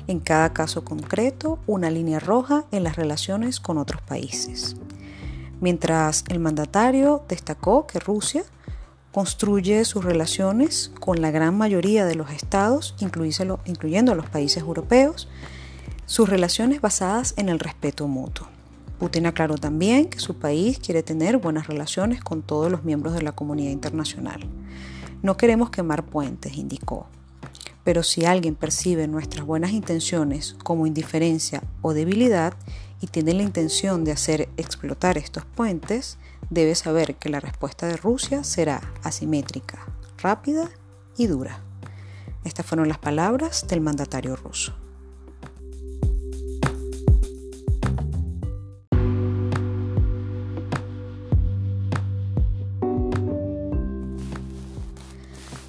en 0.07 0.21
cada 0.21 0.53
caso 0.53 0.85
concreto, 0.85 1.59
una 1.67 1.91
línea 1.91 2.21
roja 2.21 2.67
en 2.71 2.85
las 2.85 2.95
relaciones 2.95 3.59
con 3.59 3.79
otros 3.79 4.01
países. 4.01 4.77
Mientras 5.61 6.23
el 6.29 6.39
mandatario 6.39 7.25
destacó 7.29 7.89
que 7.89 7.99
Rusia 7.99 8.45
construye 9.11 9.85
sus 9.87 10.05
relaciones 10.05 10.93
con 11.01 11.21
la 11.21 11.33
gran 11.33 11.59
mayoría 11.59 12.05
de 12.05 12.15
los 12.15 12.31
estados, 12.31 12.95
incluyendo 13.01 14.15
los 14.15 14.29
países 14.29 14.63
europeos, 14.63 15.27
sus 16.07 16.29
relaciones 16.29 16.81
basadas 16.81 17.35
en 17.39 17.49
el 17.49 17.59
respeto 17.59 18.07
mutuo. 18.07 18.47
Putin 18.99 19.27
aclaró 19.27 19.57
también 19.57 20.09
que 20.09 20.19
su 20.19 20.35
país 20.35 20.81
quiere 20.81 21.03
tener 21.03 21.39
buenas 21.39 21.69
relaciones 21.69 22.21
con 22.21 22.43
todos 22.43 22.71
los 22.71 22.85
miembros 22.85 23.15
de 23.15 23.23
la 23.23 23.33
comunidad 23.33 23.71
internacional. 23.71 24.41
No 25.23 25.37
queremos 25.37 25.71
quemar 25.71 26.05
puentes, 26.05 26.57
indicó. 26.57 27.07
Pero 27.85 28.03
si 28.03 28.25
alguien 28.25 28.55
percibe 28.55 29.07
nuestras 29.07 29.47
buenas 29.47 29.71
intenciones 29.71 30.57
como 30.65 30.87
indiferencia 30.87 31.63
o 31.81 31.95
debilidad 31.95 32.55
y 33.01 33.07
tiene 33.07 33.35
la 33.35 33.45
intención 33.45 34.05
de 34.05 34.13
hacer 34.13 34.49
explotar 34.57 35.17
estos 35.17 35.45
puentes, 35.45 36.19
debe 36.51 36.75
saber 36.75 37.15
que 37.15 37.29
la 37.29 37.41
respuesta 37.41 37.87
de 37.87 37.97
Rusia 37.97 38.43
será 38.43 38.81
asimétrica, 39.05 39.87
rápida 40.19 40.69
y 41.17 41.29
dura. 41.29 41.63
Estas 42.45 42.67
fueron 42.67 42.89
las 42.89 42.99
palabras 42.99 43.67
del 43.69 43.81
mandatario 43.81 44.35
ruso. 44.35 44.75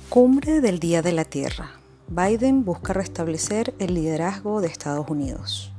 Cumbre 0.09 0.59
del 0.59 0.79
Día 0.79 1.03
de 1.03 1.11
la 1.11 1.23
Tierra. 1.23 1.69
Biden 2.07 2.65
busca 2.65 2.93
restablecer 2.93 3.75
el 3.77 3.93
liderazgo 3.93 4.59
de 4.59 4.65
Estados 4.65 5.07
Unidos. 5.07 5.71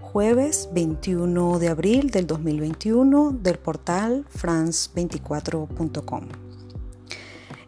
Jueves 0.00 0.70
21 0.72 1.58
de 1.58 1.68
abril 1.68 2.08
del 2.08 2.26
2021 2.26 3.32
del 3.32 3.58
portal 3.58 4.24
france24.com. 4.34 6.28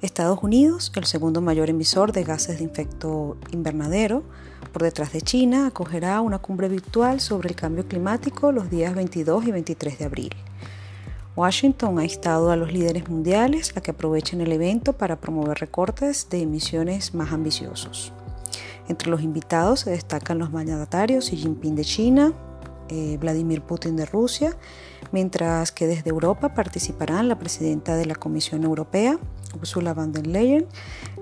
Estados 0.00 0.38
Unidos, 0.42 0.90
el 0.96 1.04
segundo 1.04 1.42
mayor 1.42 1.68
emisor 1.68 2.12
de 2.12 2.24
gases 2.24 2.60
de 2.60 2.64
efecto 2.64 3.36
invernadero, 3.50 4.22
por 4.72 4.82
detrás 4.82 5.12
de 5.12 5.20
China, 5.20 5.66
acogerá 5.66 6.22
una 6.22 6.38
cumbre 6.38 6.70
virtual 6.70 7.20
sobre 7.20 7.50
el 7.50 7.56
cambio 7.56 7.86
climático 7.86 8.52
los 8.52 8.70
días 8.70 8.94
22 8.94 9.46
y 9.46 9.52
23 9.52 9.98
de 9.98 10.04
abril. 10.06 10.32
Washington 11.38 12.00
ha 12.00 12.02
instado 12.02 12.50
a 12.50 12.56
los 12.56 12.72
líderes 12.72 13.08
mundiales 13.08 13.72
a 13.76 13.80
que 13.80 13.92
aprovechen 13.92 14.40
el 14.40 14.50
evento 14.50 14.94
para 14.94 15.20
promover 15.20 15.58
recortes 15.58 16.28
de 16.30 16.42
emisiones 16.42 17.14
más 17.14 17.32
ambiciosos. 17.32 18.12
Entre 18.88 19.08
los 19.08 19.22
invitados 19.22 19.80
se 19.80 19.90
destacan 19.90 20.40
los 20.40 20.50
mandatarios 20.50 21.26
Xi 21.26 21.36
Jinping 21.36 21.76
de 21.76 21.84
China, 21.84 22.32
eh, 22.88 23.18
Vladimir 23.20 23.62
Putin 23.62 23.94
de 23.94 24.04
Rusia, 24.04 24.56
mientras 25.12 25.70
que 25.70 25.86
desde 25.86 26.10
Europa 26.10 26.54
participarán 26.54 27.28
la 27.28 27.38
presidenta 27.38 27.94
de 27.94 28.06
la 28.06 28.16
Comisión 28.16 28.64
Europea, 28.64 29.16
Ursula 29.60 29.94
von 29.94 30.10
der 30.10 30.26
Leyen, 30.26 30.66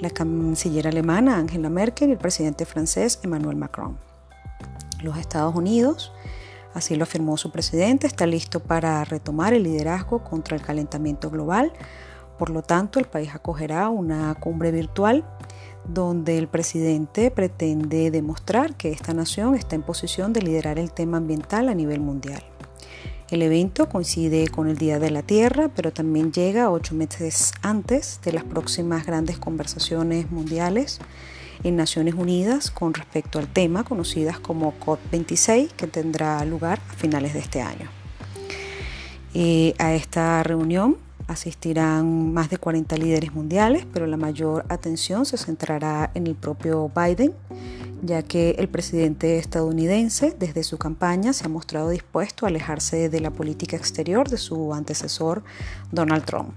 la 0.01 0.09
canciller 0.09 0.89
alemana 0.89 1.37
Angela 1.37 1.69
Merkel 1.69 2.09
y 2.09 2.13
el 2.13 2.19
presidente 2.19 2.65
francés 2.65 3.21
Emmanuel 3.23 3.57
Macron. 3.57 3.99
Los 5.03 5.19
Estados 5.19 5.55
Unidos 5.55 6.11
Así 6.77 6.95
lo 6.95 7.05
afirmó 7.05 7.39
su 7.39 7.51
presidente, 7.51 8.07
está 8.07 8.27
listo 8.27 8.61
para 8.61 9.03
retomar 9.03 9.55
el 9.55 9.63
liderazgo 9.63 10.23
contra 10.23 10.59
el 10.59 10.63
calentamiento 10.63 11.31
global. 11.31 11.73
Por 12.39 12.51
lo 12.51 12.61
tanto, 12.61 12.99
el 12.99 13.07
país 13.07 13.31
acogerá 13.35 13.89
una 13.89 14.35
cumbre 14.35 14.73
virtual 14.73 15.25
donde 15.89 16.37
el 16.37 16.49
presidente 16.49 17.31
pretende 17.31 18.11
demostrar 18.11 18.77
que 18.77 18.91
esta 18.91 19.15
nación 19.15 19.55
está 19.55 19.75
en 19.75 19.85
posición 19.85 20.35
de 20.35 20.43
liderar 20.43 20.79
el 20.79 20.93
tema 20.93 21.17
ambiental 21.17 21.71
a 21.71 21.75
nivel 21.75 22.01
mundial. 22.01 22.45
El 23.31 23.41
evento 23.41 23.89
coincide 23.89 24.47
con 24.49 24.69
el 24.69 24.77
Día 24.77 24.99
de 24.99 25.11
la 25.11 25.23
Tierra, 25.23 25.71
pero 25.75 25.95
también 25.95 26.31
llega 26.31 26.71
ocho 26.71 26.95
meses 26.95 27.55
antes 27.63 28.21
de 28.23 28.33
las 28.33 28.45
próximas 28.45 29.07
grandes 29.07 29.39
conversaciones 29.39 30.31
mundiales 30.31 31.01
en 31.65 31.77
Naciones 31.77 32.15
Unidas 32.15 32.71
con 32.71 32.95
respecto 32.95 33.39
al 33.39 33.49
tema, 33.49 33.85
conocidas 33.85 34.39
como 34.39 34.75
COP26, 34.79 35.69
que 35.71 35.87
tendrá 35.87 36.45
lugar 36.45 36.81
a 36.91 36.95
finales 36.95 37.35
de 37.35 37.41
este 37.41 37.63
año. 37.63 37.89
Eh, 39.35 39.75
a 39.79 39.95
esta 39.95 40.43
reunión 40.43 40.97
Asistirán 41.29 42.33
más 42.33 42.51
de 42.51 42.59
40 42.59 42.97
líderes 42.97 43.35
mundiales, 43.35 43.85
pero 43.93 44.07
la 44.07 44.17
mayor 44.17 44.65
atención 44.69 45.27
se 45.27 45.37
centrará 45.37 46.13
en 46.15 46.29
el 46.29 46.37
propio 46.37 46.89
Biden, 46.95 47.33
ya 48.03 48.23
que 48.23 48.51
el 48.51 48.69
presidente 48.69 49.39
estadounidense 49.39 50.37
desde 50.39 50.63
su 50.63 50.79
campaña 50.79 51.33
se 51.33 51.45
ha 51.45 51.49
mostrado 51.49 51.91
dispuesto 51.91 52.47
a 52.47 52.49
alejarse 52.49 53.09
de 53.09 53.21
la 53.21 53.33
política 53.33 53.77
exterior 53.77 54.29
de 54.29 54.37
su 54.37 54.73
antecesor 54.73 55.43
Donald 55.91 56.25
Trump. 56.25 56.51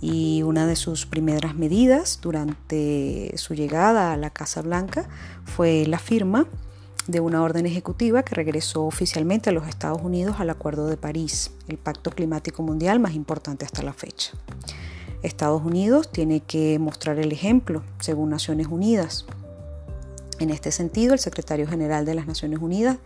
Y 0.00 0.42
una 0.42 0.66
de 0.66 0.76
sus 0.76 1.06
primeras 1.06 1.54
medidas 1.54 2.18
durante 2.20 3.32
su 3.36 3.54
llegada 3.54 4.12
a 4.12 4.16
la 4.16 4.30
Casa 4.30 4.62
Blanca 4.62 5.08
fue 5.44 5.86
la 5.86 5.98
firma 5.98 6.46
de 7.06 7.20
una 7.20 7.42
orden 7.42 7.66
ejecutiva 7.66 8.22
que 8.22 8.34
regresó 8.34 8.84
oficialmente 8.84 9.50
a 9.50 9.52
los 9.52 9.68
Estados 9.68 10.02
Unidos 10.02 10.36
al 10.38 10.50
Acuerdo 10.50 10.86
de 10.86 10.96
París, 10.96 11.50
el 11.68 11.76
pacto 11.76 12.10
climático 12.10 12.62
mundial 12.62 12.98
más 12.98 13.14
importante 13.14 13.64
hasta 13.64 13.82
la 13.82 13.92
fecha. 13.92 14.32
Estados 15.22 15.62
Unidos 15.62 16.10
tiene 16.10 16.40
que 16.40 16.78
mostrar 16.78 17.18
el 17.18 17.32
ejemplo, 17.32 17.82
según 18.00 18.30
Naciones 18.30 18.66
Unidas. 18.68 19.26
En 20.38 20.50
este 20.50 20.72
sentido, 20.72 21.12
el 21.12 21.20
secretario 21.20 21.66
general 21.66 22.04
de 22.04 22.14
las 22.14 22.26
Naciones 22.26 22.58
Unidas, 22.60 22.98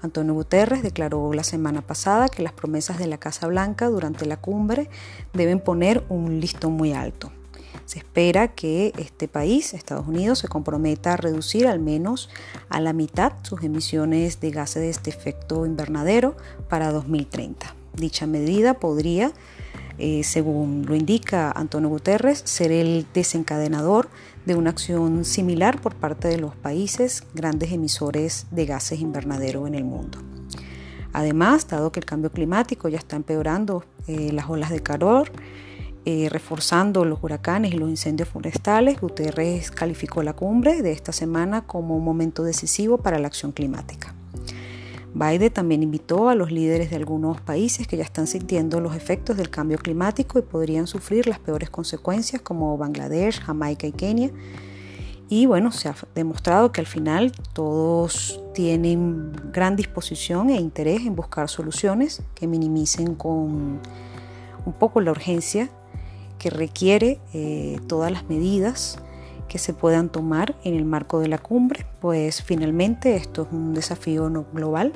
Antonio 0.00 0.32
Guterres, 0.34 0.82
declaró 0.82 1.32
la 1.34 1.44
semana 1.44 1.82
pasada 1.82 2.28
que 2.28 2.42
las 2.42 2.52
promesas 2.52 2.98
de 2.98 3.06
la 3.06 3.18
Casa 3.18 3.46
Blanca 3.48 3.88
durante 3.88 4.24
la 4.24 4.38
cumbre 4.38 4.88
deben 5.34 5.60
poner 5.60 6.04
un 6.08 6.40
listón 6.40 6.72
muy 6.72 6.92
alto. 6.92 7.32
Se 7.84 7.98
espera 7.98 8.48
que 8.48 8.92
este 8.98 9.26
país, 9.26 9.74
Estados 9.74 10.06
Unidos, 10.06 10.38
se 10.38 10.48
comprometa 10.48 11.14
a 11.14 11.16
reducir 11.16 11.66
al 11.66 11.80
menos 11.80 12.30
a 12.68 12.80
la 12.80 12.92
mitad 12.92 13.32
sus 13.42 13.62
emisiones 13.62 14.40
de 14.40 14.52
gases 14.52 15.02
de 15.02 15.10
efecto 15.10 15.66
invernadero 15.66 16.36
para 16.68 16.92
2030. 16.92 17.74
Dicha 17.94 18.26
medida 18.26 18.74
podría, 18.74 19.32
eh, 19.98 20.22
según 20.22 20.86
lo 20.86 20.94
indica 20.94 21.50
Antonio 21.50 21.88
Guterres, 21.88 22.40
ser 22.44 22.70
el 22.70 23.06
desencadenador 23.12 24.08
de 24.08 24.08
una 24.46 24.70
acción 24.70 25.24
similar 25.24 25.80
por 25.80 25.94
parte 25.94 26.28
de 26.28 26.38
los 26.38 26.56
países 26.56 27.24
grandes 27.34 27.72
emisores 27.72 28.46
de 28.50 28.66
gases 28.66 29.00
invernadero 29.00 29.66
en 29.66 29.74
el 29.74 29.84
mundo. 29.84 30.18
Además, 31.12 31.66
dado 31.68 31.92
que 31.92 32.00
el 32.00 32.06
cambio 32.06 32.30
climático 32.30 32.88
ya 32.88 32.98
está 32.98 33.16
empeorando 33.16 33.84
eh, 34.06 34.32
las 34.32 34.48
olas 34.48 34.70
de 34.70 34.80
calor, 34.80 35.30
eh, 36.04 36.28
reforzando 36.30 37.04
los 37.04 37.22
huracanes 37.22 37.74
y 37.74 37.76
los 37.76 37.90
incendios 37.90 38.28
forestales, 38.28 39.00
Guterres 39.00 39.70
calificó 39.70 40.22
la 40.22 40.32
cumbre 40.32 40.82
de 40.82 40.92
esta 40.92 41.12
semana 41.12 41.66
como 41.66 41.96
un 41.96 42.04
momento 42.04 42.42
decisivo 42.42 42.98
para 42.98 43.18
la 43.18 43.26
acción 43.26 43.52
climática. 43.52 44.14
Biden 45.14 45.52
también 45.52 45.82
invitó 45.82 46.28
a 46.28 46.34
los 46.34 46.52
líderes 46.52 46.90
de 46.90 46.96
algunos 46.96 47.40
países 47.40 47.86
que 47.88 47.96
ya 47.96 48.04
están 48.04 48.26
sintiendo 48.26 48.80
los 48.80 48.94
efectos 48.94 49.36
del 49.36 49.50
cambio 49.50 49.78
climático 49.78 50.38
y 50.38 50.42
podrían 50.42 50.86
sufrir 50.86 51.26
las 51.26 51.40
peores 51.40 51.68
consecuencias 51.68 52.42
como 52.42 52.78
Bangladesh, 52.78 53.40
Jamaica 53.40 53.86
y 53.86 53.92
Kenia. 53.92 54.30
Y 55.28 55.46
bueno, 55.46 55.72
se 55.72 55.88
ha 55.88 55.94
demostrado 56.14 56.72
que 56.72 56.80
al 56.80 56.86
final 56.86 57.32
todos 57.52 58.40
tienen 58.54 59.32
gran 59.52 59.76
disposición 59.76 60.50
e 60.50 60.56
interés 60.56 61.02
en 61.02 61.14
buscar 61.14 61.48
soluciones 61.48 62.22
que 62.34 62.46
minimicen 62.46 63.14
con 63.14 63.80
un 64.64 64.72
poco 64.78 65.00
la 65.00 65.10
urgencia 65.10 65.70
que 66.38 66.50
requiere 66.50 67.20
eh, 67.32 67.78
todas 67.86 68.10
las 68.10 68.28
medidas 68.28 68.98
que 69.50 69.58
se 69.58 69.74
puedan 69.74 70.10
tomar 70.10 70.54
en 70.62 70.76
el 70.76 70.84
marco 70.84 71.18
de 71.18 71.26
la 71.26 71.36
cumbre, 71.36 71.84
pues 72.00 72.40
finalmente 72.40 73.16
esto 73.16 73.42
es 73.42 73.48
un 73.50 73.74
desafío 73.74 74.30
global, 74.52 74.92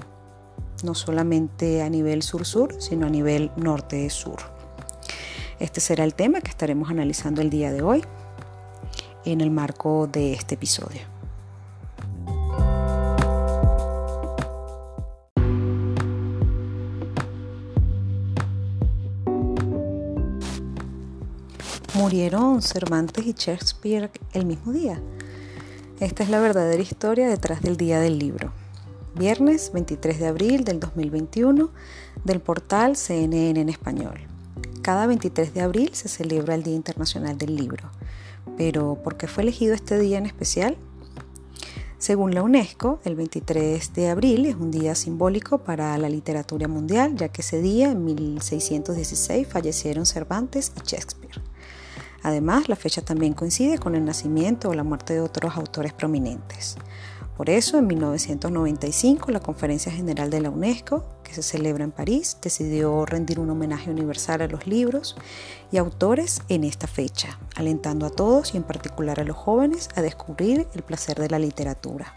no 0.84 0.94
solamente 0.94 1.82
a 1.82 1.90
nivel 1.90 2.22
sur-sur, 2.22 2.80
sino 2.80 3.06
a 3.06 3.10
nivel 3.10 3.50
norte-sur. 3.56 4.38
Este 5.58 5.80
será 5.80 6.04
el 6.04 6.14
tema 6.14 6.40
que 6.40 6.50
estaremos 6.50 6.88
analizando 6.88 7.42
el 7.42 7.50
día 7.50 7.72
de 7.72 7.82
hoy 7.82 8.04
en 9.24 9.40
el 9.40 9.50
marco 9.50 10.06
de 10.06 10.34
este 10.34 10.54
episodio. 10.54 11.13
Murieron 21.94 22.60
Cervantes 22.60 23.24
y 23.24 23.32
Shakespeare 23.32 24.10
el 24.32 24.46
mismo 24.46 24.72
día. 24.72 25.00
Esta 26.00 26.24
es 26.24 26.28
la 26.28 26.40
verdadera 26.40 26.82
historia 26.82 27.28
detrás 27.28 27.62
del 27.62 27.76
día 27.76 28.00
del 28.00 28.18
libro. 28.18 28.52
Viernes 29.14 29.70
23 29.72 30.18
de 30.18 30.26
abril 30.26 30.64
del 30.64 30.80
2021 30.80 31.70
del 32.24 32.40
portal 32.40 32.96
CNN 32.96 33.60
en 33.60 33.68
español. 33.68 34.26
Cada 34.82 35.06
23 35.06 35.54
de 35.54 35.60
abril 35.60 35.90
se 35.92 36.08
celebra 36.08 36.56
el 36.56 36.64
Día 36.64 36.74
Internacional 36.74 37.38
del 37.38 37.54
Libro. 37.54 37.90
Pero 38.56 38.96
¿por 39.02 39.16
qué 39.16 39.28
fue 39.28 39.44
elegido 39.44 39.72
este 39.72 39.98
día 39.98 40.18
en 40.18 40.26
especial? 40.26 40.76
Según 41.98 42.34
la 42.34 42.42
UNESCO, 42.42 42.98
el 43.04 43.14
23 43.14 43.94
de 43.94 44.10
abril 44.10 44.46
es 44.46 44.56
un 44.56 44.72
día 44.72 44.96
simbólico 44.96 45.58
para 45.58 45.96
la 45.96 46.08
literatura 46.08 46.66
mundial, 46.66 47.14
ya 47.14 47.28
que 47.28 47.40
ese 47.40 47.62
día, 47.62 47.92
en 47.92 48.04
1616, 48.04 49.46
fallecieron 49.46 50.04
Cervantes 50.04 50.72
y 50.76 50.80
Shakespeare. 50.86 51.43
Además, 52.24 52.70
la 52.70 52.74
fecha 52.74 53.02
también 53.02 53.34
coincide 53.34 53.78
con 53.78 53.94
el 53.94 54.04
nacimiento 54.06 54.70
o 54.70 54.74
la 54.74 54.82
muerte 54.82 55.12
de 55.12 55.20
otros 55.20 55.56
autores 55.58 55.92
prominentes. 55.92 56.76
Por 57.36 57.50
eso, 57.50 57.76
en 57.76 57.86
1995, 57.86 59.30
la 59.30 59.40
Conferencia 59.40 59.92
General 59.92 60.30
de 60.30 60.40
la 60.40 60.48
UNESCO, 60.48 61.04
que 61.22 61.34
se 61.34 61.42
celebra 61.42 61.84
en 61.84 61.90
París, 61.90 62.38
decidió 62.40 63.04
rendir 63.04 63.40
un 63.40 63.50
homenaje 63.50 63.90
universal 63.90 64.40
a 64.40 64.48
los 64.48 64.66
libros 64.66 65.16
y 65.70 65.76
autores 65.76 66.40
en 66.48 66.64
esta 66.64 66.86
fecha, 66.86 67.38
alentando 67.56 68.06
a 68.06 68.10
todos 68.10 68.54
y 68.54 68.56
en 68.56 68.62
particular 68.62 69.20
a 69.20 69.24
los 69.24 69.36
jóvenes 69.36 69.90
a 69.94 70.00
descubrir 70.00 70.66
el 70.72 70.82
placer 70.82 71.18
de 71.18 71.28
la 71.28 71.38
literatura. 71.38 72.14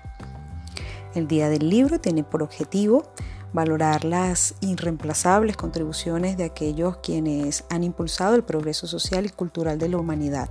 El 1.16 1.28
Día 1.28 1.50
del 1.50 1.70
Libro 1.70 2.00
tiene 2.00 2.24
por 2.24 2.44
objetivo 2.44 3.12
valorar 3.54 4.06
las 4.06 4.56
irreemplazables 4.62 5.58
contribuciones 5.58 6.38
de 6.38 6.46
aquellos 6.46 6.98
quienes 6.98 7.64
han 7.70 7.84
impulsado 7.84 8.36
el 8.36 8.44
progreso 8.44 8.88
social 8.88 9.26
y 9.26 9.30
cultural 9.30 9.78
de 9.80 9.90
la 9.90 9.98
humanidad. 9.98 10.50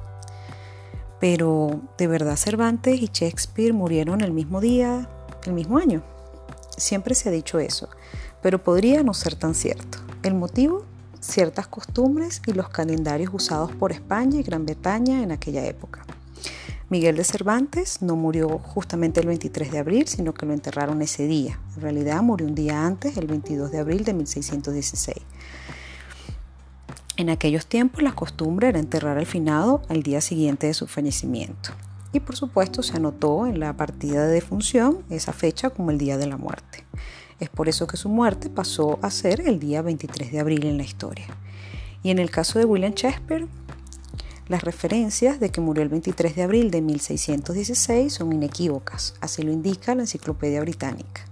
Pero, 1.21 1.81
¿de 1.97 2.07
verdad 2.07 2.37
Cervantes 2.37 3.01
y 3.01 3.11
Shakespeare 3.13 3.73
murieron 3.73 4.21
el 4.21 4.33
mismo 4.33 4.61
día, 4.61 5.09
el 5.45 5.53
mismo 5.53 5.79
año? 5.79 6.03
Siempre 6.77 7.15
se 7.15 7.29
ha 7.29 7.33
dicho 7.33 7.59
eso, 7.59 7.89
pero 8.43 8.63
podría 8.63 9.03
no 9.03 9.15
ser 9.15 9.35
tan 9.35 9.55
cierto. 9.55 9.99
El 10.23 10.35
motivo, 10.35 10.85
ciertas 11.21 11.69
costumbres 11.69 12.43
y 12.47 12.53
los 12.53 12.69
calendarios 12.69 13.31
usados 13.33 13.73
por 13.73 13.93
España 13.93 14.41
y 14.41 14.43
Gran 14.43 14.67
Bretaña 14.67 15.23
en 15.23 15.33
aquella 15.33 15.65
época. 15.65 16.05
Miguel 16.89 17.17
de 17.17 17.25
Cervantes 17.25 18.01
no 18.01 18.15
murió 18.15 18.59
justamente 18.59 19.19
el 19.19 19.27
23 19.27 19.73
de 19.73 19.79
abril, 19.79 20.07
sino 20.07 20.33
que 20.35 20.47
lo 20.47 20.53
enterraron 20.53 21.03
ese 21.03 21.27
día. 21.27 21.59
En 21.75 21.83
realidad 21.83 22.23
murió 22.23 22.47
un 22.47 22.55
día 22.55 22.87
antes, 22.87 23.17
el 23.17 23.27
22 23.27 23.73
de 23.73 23.81
abril 23.81 24.05
de 24.05 24.15
1616. 24.15 25.17
En 27.17 27.29
aquellos 27.29 27.67
tiempos 27.67 28.05
la 28.05 28.13
costumbre 28.13 28.69
era 28.69 28.79
enterrar 28.79 29.19
al 29.19 29.27
finado 29.27 29.83
al 29.89 30.05
día 30.05 30.21
siguiente 30.21 30.69
de 30.69 30.75
su 30.75 30.87
fallecimiento. 30.87 31.71
Y 32.13 32.21
por 32.21 32.37
supuesto 32.37 32.85
se 32.85 32.97
anotó 32.97 33.49
en 33.49 33.59
la 33.59 33.77
partida 33.77 34.25
de 34.25 34.33
defunción 34.33 35.03
esa 35.11 35.33
fecha 35.33 35.71
como 35.71 35.91
el 35.91 35.99
día 35.99 36.19
de 36.19 36.29
la 36.29 36.37
muerte. 36.37 36.85
Es 37.41 37.49
por 37.49 37.69
eso 37.69 37.89
que 37.89 37.97
su 37.97 38.09
muerte 38.09 38.49
pasó 38.49 39.01
a 39.03 39.11
ser 39.11 39.41
el 39.41 39.59
día 39.59 39.83
23 39.83 40.31
de 40.31 40.39
abril 40.39 40.65
en 40.67 40.77
la 40.77 40.85
historia. 40.85 41.27
Y 42.05 42.11
en 42.11 42.21
el 42.21 42.31
caso 42.31 42.61
de 42.61 42.65
William 42.65 42.93
Shakespeare, 42.95 43.49
las 44.49 44.63
referencias 44.63 45.41
de 45.41 45.51
que 45.51 45.61
murió 45.61 45.83
el 45.83 45.89
23 45.89 46.37
de 46.37 46.43
abril 46.43 46.71
de 46.71 46.81
1616 46.81 48.13
son 48.13 48.33
inequívocas, 48.33 49.15
así 49.21 49.43
lo 49.43 49.53
indica 49.53 49.95
la 49.95 50.03
Enciclopedia 50.03 50.61
Británica. 50.61 51.23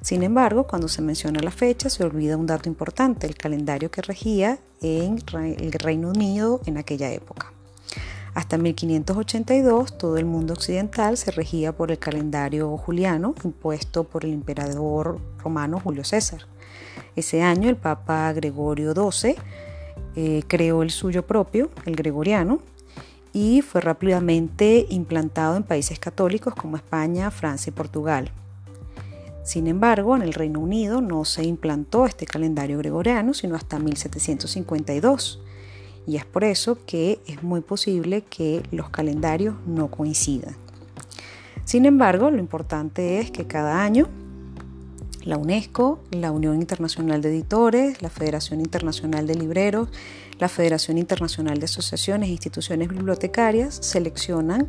Sin 0.00 0.22
embargo, 0.22 0.66
cuando 0.66 0.86
se 0.88 1.02
menciona 1.02 1.40
la 1.40 1.50
fecha 1.50 1.88
se 1.88 2.04
olvida 2.04 2.36
un 2.36 2.46
dato 2.46 2.68
importante, 2.68 3.26
el 3.26 3.36
calendario 3.36 3.90
que 3.90 4.02
regía 4.02 4.58
en 4.82 5.18
el 5.32 5.72
Reino 5.72 6.10
Unido 6.10 6.60
en 6.66 6.76
aquella 6.76 7.10
época. 7.10 7.52
Hasta 8.34 8.58
1582 8.58 9.96
todo 9.96 10.18
el 10.18 10.24
mundo 10.24 10.54
occidental 10.54 11.16
se 11.16 11.30
regía 11.30 11.72
por 11.72 11.90
el 11.90 11.98
calendario 11.98 12.76
juliano 12.76 13.34
impuesto 13.44 14.04
por 14.04 14.24
el 14.24 14.32
emperador 14.32 15.20
romano 15.38 15.80
Julio 15.80 16.04
César. 16.04 16.46
Ese 17.16 17.42
año 17.42 17.68
el 17.68 17.76
Papa 17.76 18.32
Gregorio 18.32 18.92
XII 18.92 19.36
eh, 20.16 20.42
creó 20.46 20.82
el 20.82 20.90
suyo 20.90 21.26
propio, 21.26 21.70
el 21.86 21.96
gregoriano, 21.96 22.60
y 23.32 23.62
fue 23.62 23.80
rápidamente 23.80 24.86
implantado 24.90 25.56
en 25.56 25.64
países 25.64 25.98
católicos 25.98 26.54
como 26.54 26.76
España, 26.76 27.30
Francia 27.30 27.70
y 27.70 27.74
Portugal. 27.74 28.30
Sin 29.42 29.66
embargo, 29.66 30.16
en 30.16 30.22
el 30.22 30.32
Reino 30.32 30.60
Unido 30.60 31.00
no 31.00 31.24
se 31.24 31.44
implantó 31.44 32.06
este 32.06 32.24
calendario 32.24 32.78
gregoriano 32.78 33.34
sino 33.34 33.56
hasta 33.56 33.78
1752, 33.78 35.40
y 36.06 36.16
es 36.16 36.24
por 36.24 36.44
eso 36.44 36.78
que 36.86 37.20
es 37.26 37.42
muy 37.42 37.60
posible 37.60 38.22
que 38.22 38.62
los 38.70 38.90
calendarios 38.90 39.56
no 39.66 39.90
coincidan. 39.90 40.56
Sin 41.64 41.86
embargo, 41.86 42.30
lo 42.30 42.38
importante 42.38 43.20
es 43.20 43.30
que 43.30 43.46
cada 43.46 43.82
año 43.82 44.08
La 45.24 45.38
UNESCO, 45.38 46.00
la 46.10 46.30
Unión 46.30 46.56
Internacional 46.56 47.22
de 47.22 47.30
Editores, 47.30 48.02
la 48.02 48.10
Federación 48.10 48.60
Internacional 48.60 49.26
de 49.26 49.34
Libreros, 49.34 49.88
la 50.38 50.48
Federación 50.48 50.98
Internacional 50.98 51.58
de 51.58 51.64
Asociaciones 51.64 52.28
e 52.28 52.32
Instituciones 52.32 52.88
Bibliotecarias 52.88 53.74
seleccionan 53.80 54.68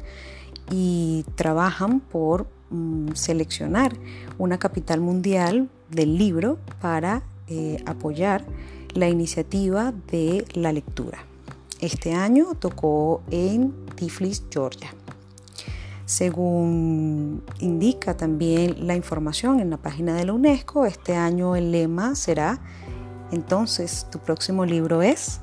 y 0.71 1.25
trabajan 1.35 1.99
por 1.99 2.47
mm, 2.69 3.13
seleccionar 3.15 3.93
una 4.37 4.57
capital 4.57 5.01
mundial 5.01 5.69
del 5.91 6.17
libro 6.17 6.57
para 6.79 7.23
eh, 7.47 7.77
apoyar 7.85 8.45
la 8.93 9.09
iniciativa 9.09 9.93
de 10.09 10.45
la 10.53 10.71
lectura. 10.71 11.25
Este 11.81 12.13
año 12.13 12.53
tocó 12.57 13.21
en 13.29 13.73
Tiflis, 13.95 14.43
Georgia. 14.49 14.93
Según 16.05 17.43
indica 17.59 18.15
también 18.15 18.87
la 18.87 18.95
información 18.95 19.59
en 19.59 19.71
la 19.71 19.77
página 19.77 20.15
de 20.15 20.25
la 20.25 20.33
UNESCO, 20.33 20.85
este 20.85 21.15
año 21.15 21.55
el 21.55 21.71
lema 21.71 22.15
será 22.15 22.59
entonces 23.31 24.07
tu 24.11 24.19
próximo 24.19 24.65
libro 24.65 25.01
es 25.01 25.41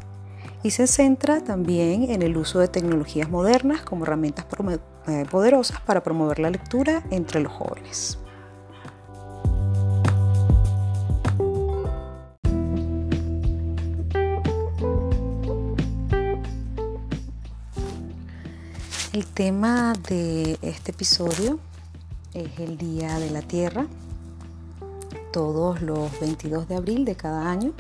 y 0.63 0.71
se 0.71 0.87
centra 0.87 1.41
también 1.41 2.05
en 2.11 2.23
el 2.23 2.37
uso 2.37 2.61
de 2.61 2.69
tecnologías 2.69 3.29
modernas 3.29 3.83
como 3.83 4.05
herramientas 4.05 4.47
eh, 5.09 5.25
poderosas 5.31 5.81
para 5.81 6.03
promover 6.03 6.39
la 6.39 6.51
lectura 6.51 7.03
entre 7.11 7.41
los 7.41 7.53
jóvenes. 7.53 8.22
El 19.23 19.29
tema 19.29 19.93
de 20.09 20.59
este 20.63 20.91
episodio 20.91 21.61
es 22.35 22.59
el 22.59 22.77
Día 22.77 23.21
de 23.21 23.31
la 23.31 23.41
Tierra. 23.41 23.87
Todos 25.33 25.81
los 25.81 26.19
22 26.19 26.67
de 26.67 26.75
abril 26.75 27.05
de 27.05 27.15
cada 27.15 27.49
año 27.49 27.73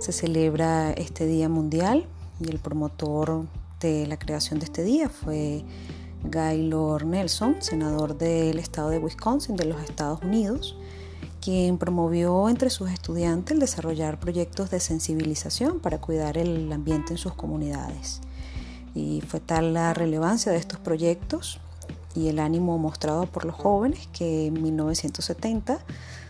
se 0.00 0.10
celebra 0.10 0.90
este 0.90 1.24
Día 1.24 1.48
Mundial 1.48 2.08
y 2.40 2.48
el 2.50 2.58
promotor 2.58 3.44
de 3.78 4.08
la 4.08 4.18
creación 4.18 4.58
de 4.58 4.64
este 4.64 4.82
día 4.82 5.08
fue 5.08 5.64
Gaylord 6.24 7.04
Nelson, 7.04 7.58
senador 7.60 8.18
del 8.18 8.58
estado 8.58 8.90
de 8.90 8.98
Wisconsin 8.98 9.54
de 9.54 9.66
los 9.66 9.80
Estados 9.84 10.20
Unidos, 10.22 10.76
quien 11.40 11.78
promovió 11.78 12.48
entre 12.48 12.70
sus 12.70 12.90
estudiantes 12.90 13.54
el 13.54 13.60
desarrollar 13.60 14.18
proyectos 14.18 14.70
de 14.70 14.80
sensibilización 14.80 15.78
para 15.78 16.00
cuidar 16.00 16.36
el 16.36 16.72
ambiente 16.72 17.12
en 17.12 17.18
sus 17.18 17.34
comunidades. 17.34 18.20
Y 18.96 19.20
fue 19.20 19.40
tal 19.40 19.74
la 19.74 19.92
relevancia 19.92 20.50
de 20.50 20.58
estos 20.58 20.80
proyectos 20.80 21.60
y 22.14 22.28
el 22.28 22.38
ánimo 22.38 22.78
mostrado 22.78 23.26
por 23.26 23.44
los 23.44 23.54
jóvenes 23.54 24.08
que 24.10 24.46
en 24.46 24.62
1970 24.62 25.78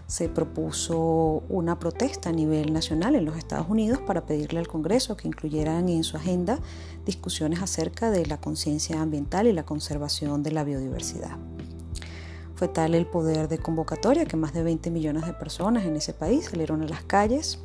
se 0.08 0.28
propuso 0.28 1.44
una 1.48 1.78
protesta 1.78 2.30
a 2.30 2.32
nivel 2.32 2.72
nacional 2.72 3.14
en 3.14 3.24
los 3.24 3.36
Estados 3.36 3.68
Unidos 3.68 4.00
para 4.04 4.26
pedirle 4.26 4.58
al 4.58 4.66
Congreso 4.66 5.16
que 5.16 5.28
incluyeran 5.28 5.88
en 5.88 6.02
su 6.02 6.16
agenda 6.16 6.58
discusiones 7.04 7.62
acerca 7.62 8.10
de 8.10 8.26
la 8.26 8.40
conciencia 8.40 9.00
ambiental 9.00 9.46
y 9.46 9.52
la 9.52 9.64
conservación 9.64 10.42
de 10.42 10.50
la 10.50 10.64
biodiversidad. 10.64 11.36
Fue 12.56 12.66
tal 12.66 12.96
el 12.96 13.06
poder 13.06 13.46
de 13.46 13.58
convocatoria 13.58 14.24
que 14.24 14.36
más 14.36 14.52
de 14.52 14.64
20 14.64 14.90
millones 14.90 15.24
de 15.24 15.34
personas 15.34 15.84
en 15.84 15.94
ese 15.94 16.14
país 16.14 16.46
salieron 16.46 16.82
a 16.82 16.88
las 16.88 17.04
calles 17.04 17.60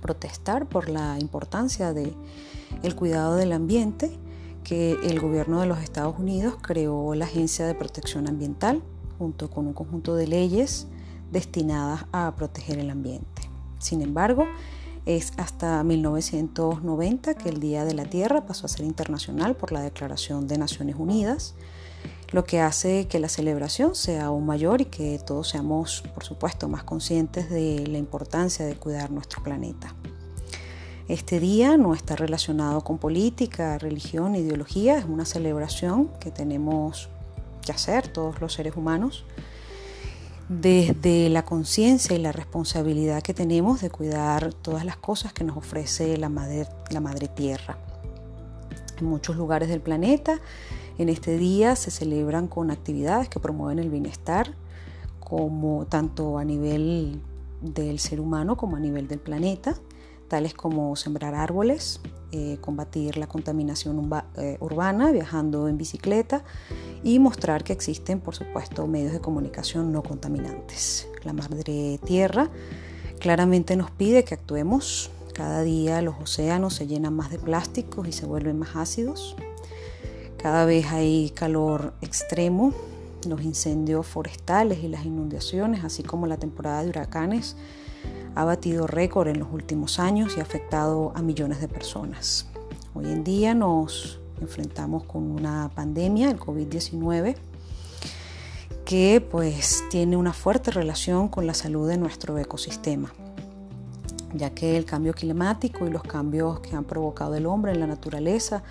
protestar 0.00 0.66
por 0.66 0.88
la 0.88 1.18
importancia 1.18 1.92
de 1.92 2.12
el 2.82 2.94
cuidado 2.94 3.36
del 3.36 3.52
ambiente, 3.52 4.16
que 4.64 4.92
el 5.04 5.20
gobierno 5.20 5.60
de 5.60 5.66
los 5.66 5.78
Estados 5.78 6.18
Unidos 6.18 6.56
creó 6.60 7.14
la 7.14 7.24
Agencia 7.24 7.66
de 7.66 7.74
Protección 7.74 8.28
Ambiental 8.28 8.82
junto 9.18 9.50
con 9.50 9.66
un 9.66 9.72
conjunto 9.72 10.14
de 10.14 10.26
leyes 10.26 10.86
destinadas 11.32 12.04
a 12.12 12.34
proteger 12.36 12.78
el 12.78 12.90
ambiente. 12.90 13.42
Sin 13.78 14.02
embargo, 14.02 14.46
es 15.06 15.32
hasta 15.38 15.82
1990 15.82 17.34
que 17.34 17.48
el 17.48 17.60
Día 17.60 17.84
de 17.84 17.94
la 17.94 18.04
Tierra 18.04 18.44
pasó 18.44 18.66
a 18.66 18.68
ser 18.68 18.84
internacional 18.84 19.56
por 19.56 19.72
la 19.72 19.80
Declaración 19.80 20.46
de 20.46 20.58
Naciones 20.58 20.96
Unidas, 20.98 21.54
lo 22.30 22.44
que 22.44 22.60
hace 22.60 23.06
que 23.08 23.18
la 23.18 23.28
celebración 23.28 23.94
sea 23.94 24.26
aún 24.26 24.44
mayor 24.44 24.80
y 24.80 24.86
que 24.86 25.18
todos 25.18 25.48
seamos, 25.48 26.02
por 26.14 26.24
supuesto, 26.24 26.68
más 26.68 26.84
conscientes 26.84 27.48
de 27.50 27.86
la 27.86 27.98
importancia 27.98 28.66
de 28.66 28.76
cuidar 28.76 29.10
nuestro 29.10 29.42
planeta. 29.42 29.94
Este 31.08 31.40
día 31.40 31.78
no 31.78 31.94
está 31.94 32.16
relacionado 32.16 32.82
con 32.82 32.98
política, 32.98 33.78
religión, 33.78 34.34
ideología, 34.34 34.98
es 34.98 35.06
una 35.06 35.24
celebración 35.24 36.08
que 36.20 36.30
tenemos 36.30 37.08
que 37.64 37.72
hacer 37.72 38.08
todos 38.08 38.40
los 38.42 38.52
seres 38.52 38.76
humanos 38.76 39.24
desde 40.48 41.28
la 41.28 41.44
conciencia 41.44 42.16
y 42.16 42.18
la 42.18 42.32
responsabilidad 42.32 43.22
que 43.22 43.34
tenemos 43.34 43.80
de 43.80 43.90
cuidar 43.90 44.52
todas 44.54 44.84
las 44.84 44.96
cosas 44.96 45.32
que 45.32 45.44
nos 45.44 45.56
ofrece 45.56 46.16
la 46.16 46.28
madre, 46.28 46.66
la 46.90 47.00
madre 47.00 47.28
tierra. 47.28 47.78
En 48.98 49.06
muchos 49.06 49.36
lugares 49.36 49.68
del 49.68 49.80
planeta, 49.80 50.40
en 50.98 51.08
este 51.08 51.38
día 51.38 51.76
se 51.76 51.90
celebran 51.90 52.48
con 52.48 52.70
actividades 52.70 53.28
que 53.28 53.40
promueven 53.40 53.78
el 53.78 53.90
bienestar, 53.90 54.54
como 55.20 55.86
tanto 55.86 56.38
a 56.38 56.44
nivel 56.44 57.20
del 57.60 57.98
ser 57.98 58.20
humano 58.20 58.56
como 58.56 58.76
a 58.76 58.80
nivel 58.80 59.08
del 59.08 59.18
planeta 59.18 59.74
tales 60.28 60.54
como 60.54 60.94
sembrar 60.94 61.34
árboles, 61.34 62.00
eh, 62.30 62.58
combatir 62.60 63.16
la 63.16 63.26
contaminación 63.26 64.10
eh, 64.36 64.58
urbana 64.60 65.10
viajando 65.10 65.68
en 65.68 65.78
bicicleta 65.78 66.44
y 67.02 67.18
mostrar 67.18 67.64
que 67.64 67.72
existen, 67.72 68.20
por 68.20 68.34
supuesto, 68.34 68.86
medios 68.86 69.12
de 69.12 69.20
comunicación 69.20 69.90
no 69.90 70.02
contaminantes. 70.02 71.08
La 71.24 71.32
Madre 71.32 71.98
Tierra 72.04 72.50
claramente 73.18 73.74
nos 73.76 73.90
pide 73.90 74.24
que 74.24 74.34
actuemos. 74.34 75.10
Cada 75.32 75.62
día 75.62 76.02
los 76.02 76.16
océanos 76.20 76.74
se 76.74 76.86
llenan 76.86 77.14
más 77.14 77.30
de 77.30 77.38
plásticos 77.38 78.06
y 78.06 78.12
se 78.12 78.26
vuelven 78.26 78.58
más 78.58 78.76
ácidos. 78.76 79.36
Cada 80.40 80.64
vez 80.64 80.86
hay 80.86 81.30
calor 81.30 81.94
extremo, 82.00 82.72
los 83.26 83.42
incendios 83.42 84.06
forestales 84.06 84.84
y 84.84 84.88
las 84.88 85.04
inundaciones, 85.04 85.84
así 85.84 86.04
como 86.04 86.28
la 86.28 86.36
temporada 86.36 86.84
de 86.84 86.90
huracanes, 86.90 87.56
ha 88.36 88.44
batido 88.44 88.86
récord 88.86 89.26
en 89.26 89.40
los 89.40 89.52
últimos 89.52 89.98
años 89.98 90.36
y 90.36 90.40
ha 90.40 90.44
afectado 90.44 91.10
a 91.16 91.22
millones 91.22 91.60
de 91.60 91.66
personas. 91.66 92.46
Hoy 92.94 93.06
en 93.06 93.24
día 93.24 93.52
nos 93.52 94.20
enfrentamos 94.40 95.02
con 95.04 95.24
una 95.24 95.70
pandemia, 95.74 96.30
el 96.30 96.38
COVID-19, 96.38 97.34
que 98.84 99.20
pues 99.20 99.82
tiene 99.90 100.16
una 100.16 100.32
fuerte 100.32 100.70
relación 100.70 101.28
con 101.28 101.48
la 101.48 101.54
salud 101.54 101.88
de 101.88 101.98
nuestro 101.98 102.38
ecosistema, 102.38 103.12
ya 104.34 104.50
que 104.50 104.76
el 104.76 104.84
cambio 104.84 105.14
climático 105.14 105.84
y 105.84 105.90
los 105.90 106.04
cambios 106.04 106.60
que 106.60 106.76
han 106.76 106.84
provocado 106.84 107.34
el 107.34 107.46
hombre 107.46 107.72
en 107.72 107.80
la 107.80 107.88
naturaleza, 107.88 108.62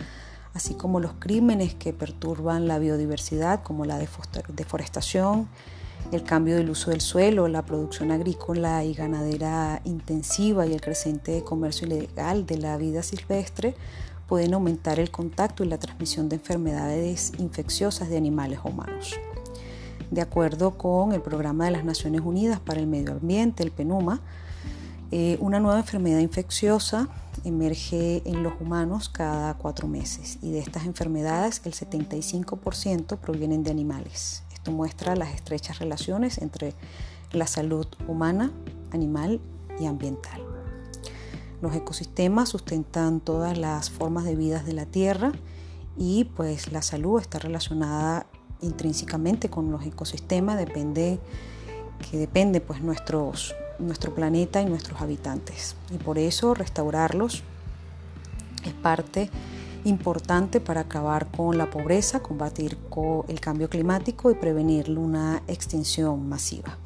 así 0.57 0.73
como 0.73 0.99
los 0.99 1.13
crímenes 1.19 1.75
que 1.75 1.93
perturban 1.93 2.67
la 2.67 2.79
biodiversidad, 2.79 3.63
como 3.63 3.85
la 3.85 3.97
deforestación, 3.99 5.47
el 6.11 6.23
cambio 6.23 6.55
del 6.55 6.69
uso 6.69 6.91
del 6.91 7.01
suelo, 7.01 7.47
la 7.47 7.63
producción 7.63 8.11
agrícola 8.11 8.83
y 8.83 8.93
ganadera 8.93 9.81
intensiva 9.85 10.65
y 10.65 10.73
el 10.73 10.81
creciente 10.81 11.43
comercio 11.43 11.87
ilegal 11.87 12.45
de 12.45 12.57
la 12.57 12.77
vida 12.77 13.03
silvestre 13.03 13.75
pueden 14.27 14.53
aumentar 14.53 14.99
el 14.99 15.11
contacto 15.11 15.63
y 15.63 15.67
la 15.67 15.77
transmisión 15.77 16.27
de 16.27 16.37
enfermedades 16.37 17.33
infecciosas 17.37 18.09
de 18.09 18.17
animales 18.17 18.59
humanos. 18.63 19.15
De 20.09 20.21
acuerdo 20.21 20.77
con 20.77 21.13
el 21.13 21.21
Programa 21.21 21.65
de 21.65 21.71
las 21.71 21.85
Naciones 21.85 22.21
Unidas 22.21 22.59
para 22.59 22.79
el 22.79 22.87
Medio 22.87 23.11
Ambiente, 23.11 23.63
el 23.63 23.71
PENUMA, 23.71 24.21
eh, 25.11 25.37
una 25.39 25.59
nueva 25.59 25.79
enfermedad 25.79 26.19
infecciosa 26.19 27.09
emerge 27.43 28.21
en 28.25 28.43
los 28.43 28.53
humanos 28.59 29.09
cada 29.09 29.55
cuatro 29.55 29.87
meses 29.87 30.37
y 30.41 30.51
de 30.51 30.59
estas 30.59 30.85
enfermedades 30.85 31.61
el 31.65 31.73
75% 31.73 33.17
provienen 33.17 33.63
de 33.63 33.71
animales 33.71 34.43
muestra 34.71 35.15
las 35.15 35.33
estrechas 35.33 35.79
relaciones 35.79 36.37
entre 36.39 36.73
la 37.31 37.47
salud 37.47 37.87
humana, 38.07 38.51
animal 38.91 39.39
y 39.79 39.85
ambiental. 39.85 40.41
Los 41.61 41.75
ecosistemas 41.75 42.49
sustentan 42.49 43.19
todas 43.19 43.57
las 43.57 43.89
formas 43.89 44.25
de 44.25 44.35
vida 44.35 44.61
de 44.61 44.73
la 44.73 44.85
Tierra 44.85 45.31
y 45.97 46.25
pues 46.25 46.71
la 46.71 46.81
salud 46.81 47.19
está 47.19 47.39
relacionada 47.39 48.27
intrínsecamente 48.61 49.49
con 49.49 49.71
los 49.71 49.85
ecosistemas, 49.85 50.57
depende 50.57 51.19
que 52.09 52.17
depende 52.17 52.61
pues 52.61 52.81
nuestros, 52.81 53.55
nuestro 53.79 54.13
planeta 54.13 54.61
y 54.61 54.65
nuestros 54.65 55.01
habitantes. 55.01 55.75
Y 55.91 55.97
por 55.97 56.17
eso 56.17 56.53
restaurarlos 56.53 57.43
es 58.63 58.73
parte 58.73 59.29
importante 59.83 60.59
para 60.59 60.81
acabar 60.81 61.27
con 61.27 61.57
la 61.57 61.69
pobreza, 61.69 62.21
combatir 62.21 62.77
con 62.89 63.23
el 63.27 63.39
cambio 63.39 63.69
climático 63.69 64.31
y 64.31 64.35
prevenir 64.35 64.97
una 64.97 65.41
extinción 65.47 66.27
masiva. 66.27 66.77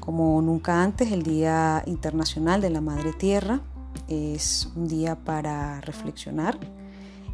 Como 0.00 0.40
nunca 0.42 0.82
antes, 0.82 1.12
el 1.12 1.22
Día 1.22 1.82
Internacional 1.86 2.60
de 2.60 2.70
la 2.70 2.80
Madre 2.80 3.12
Tierra 3.12 3.60
es 4.08 4.68
un 4.74 4.88
día 4.88 5.16
para 5.16 5.80
reflexionar, 5.80 6.58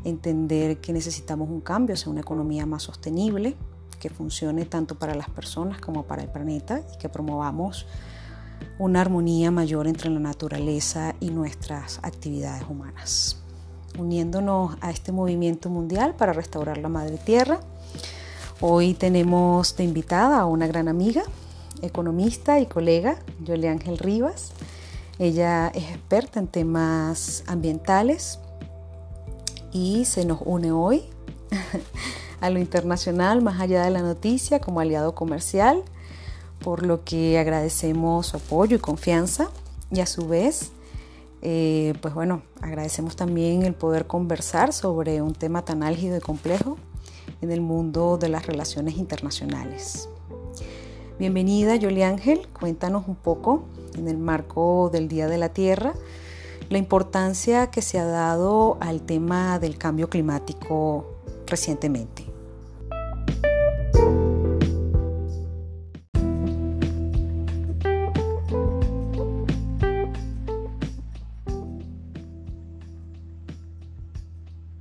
entender 0.05 0.79
que 0.79 0.93
necesitamos 0.93 1.49
un 1.49 1.61
cambio 1.61 1.95
hacia 1.95 2.11
una 2.11 2.21
economía 2.21 2.67
más 2.67 2.83
sostenible, 2.83 3.57
que 3.99 4.11
funcione 4.11 4.65
tanto 4.65 4.97
para 4.97 5.15
las 5.15 5.29
personas 5.29 5.81
como 5.81 6.05
para 6.05 6.23
el 6.23 6.31
planeta 6.31 6.83
y 6.95 6.99
que 6.99 7.09
promovamos 7.09 7.87
una 8.79 9.01
armonía 9.01 9.51
mayor 9.51 9.89
entre 9.89 10.09
la 10.11 10.21
naturaleza 10.21 11.15
y 11.21 11.31
nuestras 11.31 11.99
actividades 12.03 12.63
humanas. 12.69 13.37
Uniéndonos 13.99 14.77
a 14.81 14.91
este 14.91 15.11
movimiento 15.11 15.69
mundial 15.69 16.15
para 16.15 16.33
restaurar 16.33 16.79
la 16.79 16.89
Madre 16.89 17.19
Tierra, 17.19 17.61
hoy 18.61 18.95
tenemos 18.95 19.77
de 19.77 19.85
invitada 19.85 20.39
a 20.39 20.47
una 20.47 20.69
gran 20.69 20.87
amiga, 20.87 21.23
economista 21.83 22.61
y 22.61 22.67
colega, 22.67 23.19
Yole 23.43 23.69
Ángel 23.69 23.99
Rivas. 23.99 24.53
Ella 25.19 25.69
es 25.75 25.91
experta 25.91 26.39
en 26.39 26.47
temas 26.47 27.43
ambientales 27.49 28.39
y 29.73 30.05
se 30.05 30.25
nos 30.25 30.39
une 30.45 30.71
hoy 30.71 31.03
a 32.41 32.51
lo 32.51 32.61
internacional 32.61 33.43
más 33.43 33.61
allá 33.61 33.83
de 33.83 33.91
la 33.91 34.03
noticia 34.03 34.61
como 34.61 34.79
aliado 34.79 35.17
comercial 35.17 35.83
por 36.61 36.85
lo 36.85 37.05
que 37.05 37.39
agradecemos 37.39 38.29
su 38.29 38.37
apoyo 38.37 38.77
y 38.77 38.81
confianza 38.81 39.51
y 39.91 40.01
a 40.01 40.07
su 40.07 40.27
vez, 40.29 40.73
eh, 41.43 41.95
pues 42.01 42.15
bueno, 42.15 42.43
agradecemos 42.61 43.17
también 43.17 43.63
el 43.63 43.75
poder 43.75 44.07
conversar 44.07 44.73
sobre 44.73 45.23
un 45.23 45.35
tema 45.35 45.65
tan 45.65 45.83
álgido 45.83 46.17
y 46.17 46.21
complejo 46.21 46.77
en 47.41 47.51
el 47.51 47.61
mundo 47.61 48.19
de 48.19 48.29
las 48.29 48.47
relaciones 48.47 48.97
internacionales. 48.97 50.09
Bienvenida, 51.19 51.77
Yoli 51.77 52.03
Ángel, 52.03 52.49
cuéntanos 52.49 53.09
un 53.09 53.17
poco 53.17 53.65
en 53.97 54.09
el 54.09 54.19
marco 54.19 54.91
del 54.93 55.09
Día 55.09 55.27
de 55.27 55.39
la 55.39 55.49
Tierra 55.49 55.95
la 56.71 56.79
importancia 56.79 57.71
que 57.71 57.83
se 57.83 57.99
ha 57.99 58.05
dado 58.05 58.77
al 58.81 59.03
tema 59.03 59.59
del 59.59 59.79
cambio 59.79 60.11
climático 60.11 61.07
recientemente. 61.47 62.28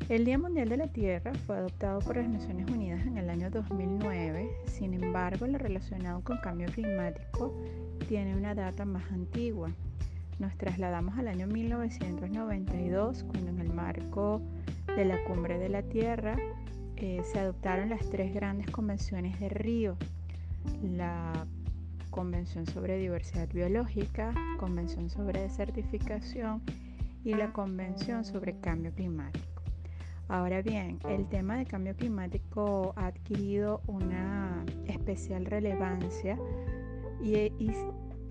El 0.10 0.24
Día 0.24 0.38
Mundial 0.38 0.70
de 0.70 0.78
la 0.78 0.88
Tierra 0.88 1.34
fue 1.34 1.58
adoptado 1.58 2.00
por 2.00 2.16
las 2.16 2.30
Naciones 2.30 2.72
Unidas 2.72 3.06
en 3.06 3.18
el 3.18 3.30
año 3.30 3.50
2009, 3.50 4.50
sin 4.66 4.94
embargo 4.94 5.46
lo 5.48 5.58
relacionado 5.58 6.22
con 6.24 6.38
cambio 6.38 6.68
climático 6.68 7.54
tiene 8.08 8.34
una 8.38 8.56
data 8.56 8.86
más 8.86 9.04
antigua. 9.12 9.70
Nos 10.40 10.56
trasladamos 10.58 11.18
al 11.18 11.28
año 11.28 11.46
1992, 11.48 13.26
cuando 13.26 13.50
en 13.50 13.60
el 13.60 13.74
marco 13.74 14.42
de 14.96 15.04
la 15.04 15.22
Cumbre 15.26 15.60
de 15.60 15.68
la 15.68 15.82
Tierra 15.82 16.38
eh, 16.96 17.22
se 17.26 17.40
adoptaron 17.40 17.90
las 17.90 18.10
tres 18.10 18.34
grandes 18.34 18.72
convenciones 18.72 19.38
de 19.42 19.50
Río, 19.50 19.98
la 20.82 21.46
Convención 22.12 22.66
sobre 22.66 22.98
Diversidad 22.98 23.50
Biológica, 23.50 24.34
Convención 24.58 25.10
sobre 25.10 25.42
Desertificación 25.42 26.62
y 27.26 27.34
la 27.34 27.52
Convención 27.52 28.24
sobre 28.24 28.58
Cambio 28.62 28.94
Climático. 28.94 29.47
Ahora 30.30 30.62
bien, 30.62 31.00
el 31.08 31.26
tema 31.30 31.58
de 31.58 31.66
cambio 31.66 31.96
climático 31.96 32.94
ha 32.98 33.08
adquirido 33.08 33.82
una 33.88 34.66
especial 34.86 35.46
relevancia 35.46 36.38
y, 37.22 37.52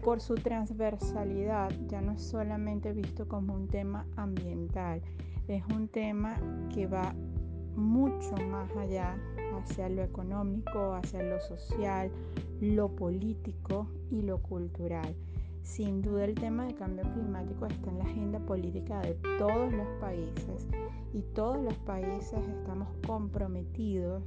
por 0.02 0.20
su 0.20 0.34
transversalidad 0.34 1.70
ya 1.88 2.00
no 2.00 2.12
es 2.12 2.22
solamente 2.22 2.92
visto 2.92 3.26
como 3.26 3.54
un 3.54 3.66
tema 3.68 4.06
ambiental, 4.16 5.02
es 5.48 5.64
un 5.74 5.88
tema 5.88 6.36
que 6.72 6.86
va 6.86 7.14
mucho 7.74 8.36
más 8.50 8.70
allá 8.76 9.16
hacia 9.58 9.88
lo 9.88 10.02
económico, 10.02 10.94
hacia 10.94 11.22
lo 11.22 11.40
social, 11.40 12.10
lo 12.60 12.94
político 12.94 13.88
y 14.10 14.22
lo 14.22 14.38
cultural. 14.42 15.16
Sin 15.66 16.00
duda 16.00 16.24
el 16.24 16.34
tema 16.34 16.64
de 16.64 16.74
cambio 16.74 17.04
climático 17.12 17.66
está 17.66 17.90
en 17.90 17.98
la 17.98 18.04
agenda 18.04 18.38
política 18.38 19.00
de 19.00 19.14
todos 19.36 19.70
los 19.72 19.88
países 20.00 20.68
y 21.12 21.22
todos 21.34 21.62
los 21.62 21.74
países 21.78 22.38
estamos 22.48 22.88
comprometidos 23.04 24.22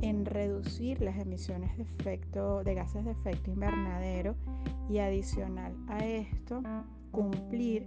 en 0.00 0.24
reducir 0.24 1.02
las 1.02 1.18
emisiones 1.18 1.76
de, 1.76 1.82
efecto, 1.82 2.62
de 2.62 2.74
gases 2.74 3.04
de 3.04 3.10
efecto 3.10 3.50
invernadero 3.50 4.36
y 4.88 4.98
adicional 4.98 5.74
a 5.88 6.06
esto 6.06 6.62
cumplir 7.10 7.84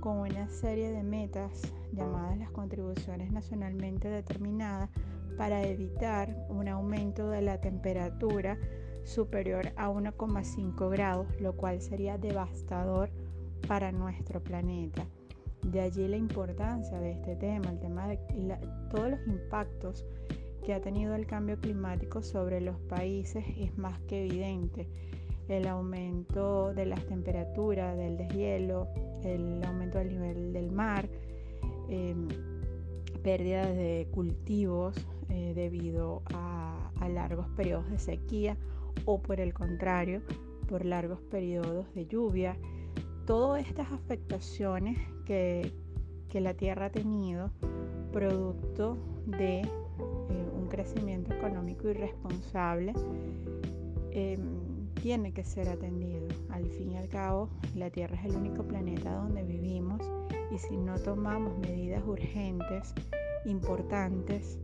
con 0.00 0.18
una 0.18 0.48
serie 0.48 0.90
de 0.90 1.04
metas 1.04 1.62
llamadas 1.92 2.36
las 2.38 2.50
contribuciones 2.50 3.30
nacionalmente 3.30 4.08
determinadas 4.08 4.90
para 5.38 5.62
evitar 5.62 6.36
un 6.50 6.68
aumento 6.68 7.30
de 7.30 7.42
la 7.42 7.60
temperatura 7.60 8.58
superior 9.06 9.72
a 9.76 9.88
1,5 9.88 10.90
grados, 10.90 11.28
lo 11.40 11.54
cual 11.54 11.80
sería 11.80 12.18
devastador 12.18 13.10
para 13.66 13.92
nuestro 13.92 14.42
planeta. 14.42 15.06
De 15.62 15.80
allí 15.80 16.06
la 16.06 16.16
importancia 16.16 16.98
de 17.00 17.12
este 17.12 17.36
tema, 17.36 17.70
el 17.70 17.78
tema 17.78 18.08
de 18.08 18.18
todos 18.90 19.10
los 19.10 19.26
impactos 19.26 20.04
que 20.64 20.74
ha 20.74 20.80
tenido 20.80 21.14
el 21.14 21.26
cambio 21.26 21.58
climático 21.58 22.22
sobre 22.22 22.60
los 22.60 22.78
países 22.80 23.44
es 23.56 23.76
más 23.78 23.98
que 24.02 24.26
evidente. 24.26 24.88
El 25.48 25.68
aumento 25.68 26.74
de 26.74 26.86
las 26.86 27.04
temperaturas, 27.06 27.96
del 27.96 28.16
deshielo, 28.16 28.88
el 29.22 29.62
aumento 29.64 29.98
del 29.98 30.08
nivel 30.08 30.52
del 30.52 30.72
mar, 30.72 31.08
em, 31.88 32.26
pérdidas 33.22 33.68
de 33.68 34.08
cultivos 34.12 34.96
eh, 35.28 35.52
debido 35.54 36.22
a 36.32 37.08
largos 37.08 37.48
periodos 37.50 37.88
de 37.88 37.98
sequía 37.98 38.56
o 39.04 39.20
por 39.20 39.40
el 39.40 39.52
contrario, 39.52 40.22
por 40.68 40.84
largos 40.84 41.20
periodos 41.22 41.92
de 41.94 42.06
lluvia. 42.06 42.56
Todas 43.26 43.66
estas 43.66 43.90
afectaciones 43.92 44.98
que, 45.24 45.72
la 46.34 46.52
Tierra 46.52 46.86
ha 46.86 46.90
tenido 46.90 47.50
producto 48.12 48.98
de 49.24 49.60
eh, 49.60 49.68
un 50.54 50.68
crecimiento 50.68 51.32
económico 51.32 51.88
irresponsable 51.88 52.92
em, 54.10 54.66
tiene 55.00 55.32
que 55.32 55.44
ser 55.44 55.70
atendido. 55.70 56.28
Al 56.50 56.66
fin 56.66 56.92
y 56.92 56.98
al 56.98 57.08
cabo, 57.08 57.48
la 57.74 57.88
Tierra 57.88 58.16
es 58.16 58.26
el 58.26 58.36
único 58.36 58.64
planeta 58.64 59.14
donde 59.14 59.44
vivimos 59.44 60.02
y 60.50 60.58
si 60.58 60.76
no 60.76 60.98
tomamos 60.98 61.58
medidas 61.58 62.02
urgentes, 62.06 62.92
importantes, 63.46 64.58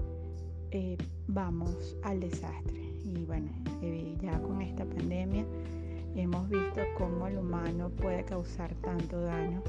eh, 0.72 0.96
vamos 1.26 1.96
al 2.02 2.20
desastre. 2.20 2.91
Y 3.04 3.24
bueno, 3.24 3.50
eh, 3.82 4.16
ya 4.20 4.38
con 4.40 4.62
esta 4.62 4.84
pandemia 4.84 5.44
hemos 6.14 6.48
visto 6.48 6.80
cómo 6.96 7.26
el 7.26 7.38
humano 7.38 7.90
puede 7.90 8.24
causar 8.24 8.74
tanto 8.76 9.20
daño 9.20 9.62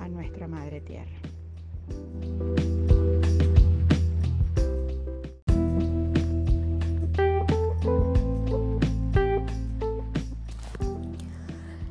a 0.00 0.08
nuestra 0.08 0.46
madre 0.48 0.80
tierra. 0.80 1.10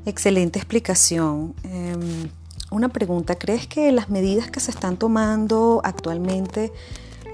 Excelente 0.06 0.58
explicación. 0.58 1.54
Em, 1.64 2.30
una 2.72 2.90
pregunta, 2.90 3.36
¿crees 3.36 3.68
que 3.68 3.92
las 3.92 4.10
medidas 4.10 4.50
que 4.50 4.60
se 4.60 4.72
están 4.72 4.98
tomando 4.98 5.82
actualmente 5.84 6.72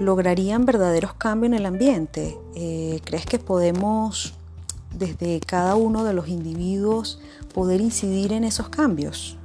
lograrían 0.00 0.64
verdaderos 0.64 1.14
cambios 1.14 1.52
en 1.52 1.58
el 1.58 1.66
ambiente? 1.66 2.38
Eh, 2.54 3.00
¿Crees 3.04 3.26
que 3.26 3.38
podemos 3.38 4.34
desde 4.94 5.40
cada 5.40 5.76
uno 5.76 6.04
de 6.04 6.14
los 6.14 6.28
individuos 6.28 7.20
poder 7.54 7.80
incidir 7.80 8.32
en 8.32 8.44
esos 8.44 8.68
cambios? 8.68 9.38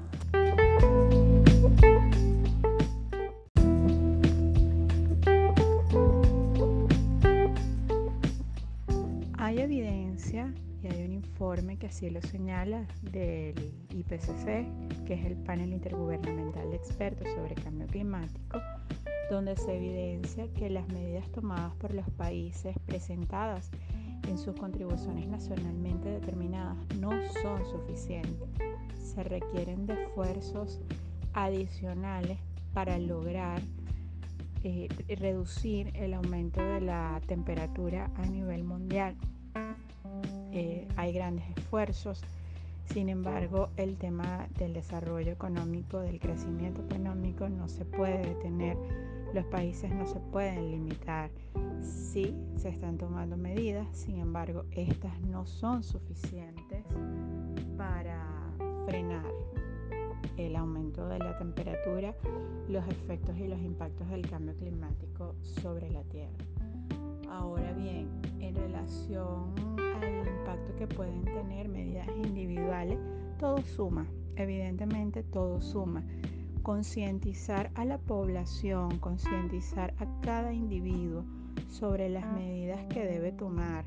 Hay 9.37 9.59
evidencia 9.59 10.53
y 10.81 10.87
hay 10.87 11.03
un 11.03 11.13
informe 11.13 11.77
que 11.77 11.87
así 11.87 12.09
lo 12.09 12.21
señala 12.21 12.85
del 13.01 13.73
IPCC, 13.89 15.05
que 15.05 15.13
es 15.13 15.25
el 15.25 15.35
panel 15.37 15.73
intergubernamental 15.73 16.69
de 16.69 16.77
expertos 16.77 17.27
sobre 17.35 17.55
cambio 17.55 17.87
climático, 17.87 18.59
donde 19.29 19.55
se 19.55 19.75
evidencia 19.75 20.47
que 20.53 20.69
las 20.69 20.87
medidas 20.89 21.29
tomadas 21.31 21.73
por 21.75 21.93
los 21.93 22.09
países 22.11 22.75
presentadas 22.85 23.69
en 24.27 24.37
sus 24.37 24.55
contribuciones 24.55 25.27
nacionalmente 25.27 26.09
determinadas 26.09 26.77
no 26.99 27.11
son 27.41 27.65
suficientes. 27.65 28.49
Se 28.93 29.23
requieren 29.23 29.87
de 29.87 30.03
esfuerzos 30.03 30.79
adicionales 31.33 32.37
para 32.73 32.97
lograr 32.97 33.61
eh, 34.63 34.87
reducir 35.17 35.91
el 35.95 36.13
aumento 36.13 36.61
de 36.63 36.81
la 36.81 37.19
temperatura 37.25 38.11
a 38.15 38.25
nivel 38.27 38.63
mundial. 38.63 39.15
Eh, 40.51 40.87
hay 40.97 41.13
grandes 41.13 41.45
esfuerzos, 41.57 42.21
sin 42.93 43.09
embargo 43.09 43.69
el 43.77 43.97
tema 43.97 44.47
del 44.57 44.73
desarrollo 44.73 45.31
económico, 45.31 45.99
del 45.99 46.19
crecimiento 46.19 46.81
económico 46.81 47.49
no 47.49 47.69
se 47.69 47.85
puede 47.85 48.19
detener 48.19 48.77
Los 49.33 49.45
países 49.45 49.91
no 49.93 50.05
se 50.05 50.19
pueden 50.19 50.71
limitar. 50.71 51.31
Sí, 51.81 52.35
se 52.57 52.69
están 52.69 52.97
tomando 52.97 53.37
medidas, 53.37 53.87
sin 53.95 54.19
embargo, 54.19 54.65
estas 54.71 55.19
no 55.21 55.45
son 55.45 55.83
suficientes 55.83 56.83
para 57.77 58.27
frenar 58.85 59.25
el 60.37 60.55
aumento 60.55 61.07
de 61.07 61.19
la 61.19 61.37
temperatura, 61.37 62.15
los 62.67 62.85
efectos 62.87 63.37
y 63.37 63.47
los 63.47 63.59
impactos 63.61 64.09
del 64.09 64.29
cambio 64.29 64.55
climático 64.55 65.35
sobre 65.41 65.89
la 65.89 66.03
Tierra. 66.03 66.45
Ahora 67.29 67.71
bien, 67.73 68.09
en 68.39 68.55
relación 68.55 69.53
al 70.01 70.27
impacto 70.27 70.75
que 70.77 70.87
pueden 70.87 71.23
tener 71.23 71.69
medidas 71.69 72.07
individuales, 72.17 72.99
todo 73.39 73.61
suma, 73.61 74.05
evidentemente 74.35 75.23
todo 75.23 75.61
suma. 75.61 76.03
Concientizar 76.63 77.71
a 77.73 77.85
la 77.85 77.97
población, 77.97 78.99
concientizar 78.99 79.95
a 79.97 80.21
cada 80.21 80.53
individuo 80.53 81.25
sobre 81.69 82.07
las 82.09 82.31
medidas 82.33 82.85
que 82.87 83.05
debe 83.05 83.31
tomar 83.31 83.85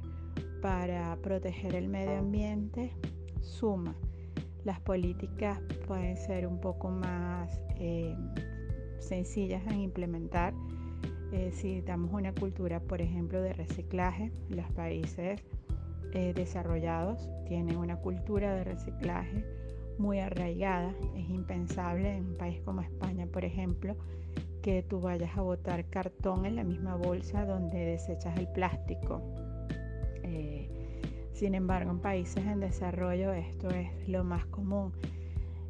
para 0.61 1.17
proteger 1.23 1.77
el 1.77 1.89
medio 1.89 2.19
ambiente 2.19 2.93
suma. 3.41 3.95
Las 4.65 4.81
políticas 4.81 5.61
pueden 5.87 6.17
ser 6.17 6.47
un 6.47 6.61
poco 6.61 6.89
más 6.89 7.61
eh, 7.77 8.17
sencillas 8.99 9.65
en 9.67 9.81
implementar 9.81 10.55
eh, 11.33 11.51
si 11.53 11.81
damos 11.83 12.13
una 12.13 12.33
cultura, 12.33 12.81
por 12.81 13.01
ejemplo, 13.01 13.41
de 13.41 13.53
reciclaje. 13.53 14.33
Los 14.49 14.67
países 14.73 15.41
eh, 16.13 16.33
desarrollados 16.35 17.29
tienen 17.47 17.77
una 17.77 17.97
cultura 17.97 18.55
de 18.55 18.65
reciclaje 18.65 19.45
muy 19.99 20.19
arraigada. 20.19 20.95
Es 21.17 21.29
impensable 21.29 22.17
en 22.17 22.27
un 22.27 22.37
país 22.37 22.61
como 22.65 22.81
España, 22.81 23.27
por 23.27 23.45
ejemplo, 23.45 23.97
que 24.63 24.83
tú 24.83 25.01
vayas 25.01 25.37
a 25.37 25.43
botar 25.43 25.85
cartón 25.91 26.47
en 26.47 26.57
la 26.57 26.65
misma 26.65 26.97
bolsa 26.97 27.45
donde 27.45 27.79
desechas 27.85 28.39
el 28.39 28.49
plástico. 28.49 29.23
Sin 31.35 31.57
embargo, 31.57 31.91
en 31.91 31.99
países 31.99 32.47
en 32.47 32.61
desarrollo 32.61 33.33
esto 33.33 33.69
es 33.69 34.09
lo 34.09 34.23
más 34.23 34.47
común. 34.47 34.93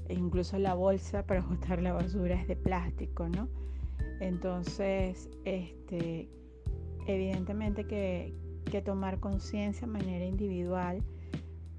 E 0.09 0.15
incluso 0.15 0.59
la 0.59 0.75
bolsa 0.75 1.27
para 1.27 1.41
botar 1.49 1.81
la 1.81 1.95
basura 1.95 2.35
es 2.35 2.47
de 2.47 2.55
plástico, 2.55 3.29
¿no? 3.29 3.49
Entonces, 4.21 5.31
este, 5.45 6.29
evidentemente 7.07 7.87
que, 7.87 8.35
que 8.71 8.83
tomar 8.83 9.21
conciencia 9.21 9.87
de 9.87 9.93
manera 9.95 10.27
individual 10.27 11.03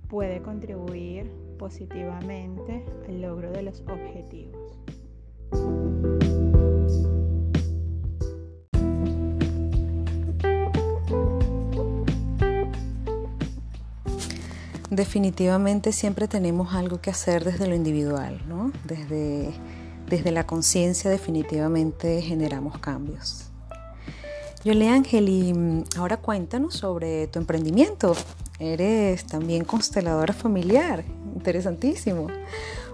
puede 0.10 0.42
contribuir 0.42 1.32
positivamente 1.58 2.86
al 3.08 3.22
logro 3.22 3.52
de 3.52 3.64
los 3.64 3.82
objetivos. 3.82 4.80
Definitivamente 14.90 15.92
siempre 15.92 16.28
tenemos 16.28 16.74
algo 16.74 17.02
que 17.02 17.10
hacer 17.10 17.44
desde 17.44 17.68
lo 17.68 17.76
individual, 17.76 18.42
¿no? 18.48 18.72
Desde, 18.86 19.52
desde 20.08 20.32
la 20.32 20.48
conciencia 20.48 21.10
definitivamente 21.10 22.22
generamos 22.22 22.78
cambios. 22.78 23.52
Yole 24.64 24.90
Ángel, 24.90 25.30
y 25.30 25.54
mm, 25.54 25.84
ahora 25.98 26.18
cuéntanos 26.18 26.76
sobre 26.76 27.28
tu 27.28 27.40
emprendimiento. 27.40 28.16
Eres 28.58 29.26
también 29.26 29.66
consteladora 29.66 30.34
familiar, 30.34 31.04
interesantísimo. 31.36 32.28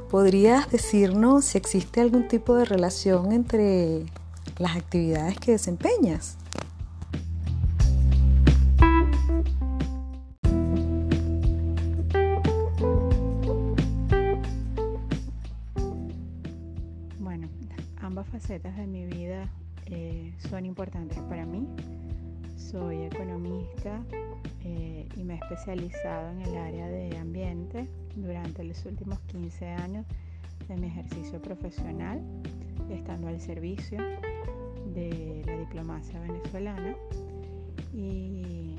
¿Podrías 0.10 0.70
decirnos 0.70 1.46
si 1.46 1.58
existe 1.58 2.02
algún 2.02 2.28
tipo 2.28 2.56
de 2.56 2.66
relación 2.66 3.32
entre 3.32 4.06
las 4.58 4.76
actividades 4.76 5.38
que 5.40 5.54
desempeñas? 5.54 6.38
facetas 18.32 18.76
de 18.78 18.88
mi 18.88 19.06
vida 19.06 19.50
eh, 19.86 20.34
son 20.50 20.66
importantes 20.66 21.20
para. 21.30 21.41
Soy 22.72 23.04
economista 23.04 24.02
eh, 24.64 25.06
y 25.18 25.24
me 25.26 25.34
he 25.34 25.38
especializado 25.38 26.30
en 26.30 26.42
el 26.42 26.58
área 26.58 26.88
de 26.88 27.18
ambiente 27.18 27.90
durante 28.16 28.64
los 28.64 28.86
últimos 28.86 29.20
15 29.28 29.68
años 29.68 30.06
de 30.70 30.78
mi 30.78 30.88
ejercicio 30.88 31.42
profesional, 31.42 32.22
estando 32.90 33.28
al 33.28 33.42
servicio 33.42 33.98
de 34.94 35.44
la 35.46 35.58
diplomacia 35.58 36.18
venezolana. 36.22 36.96
Y 37.94 38.78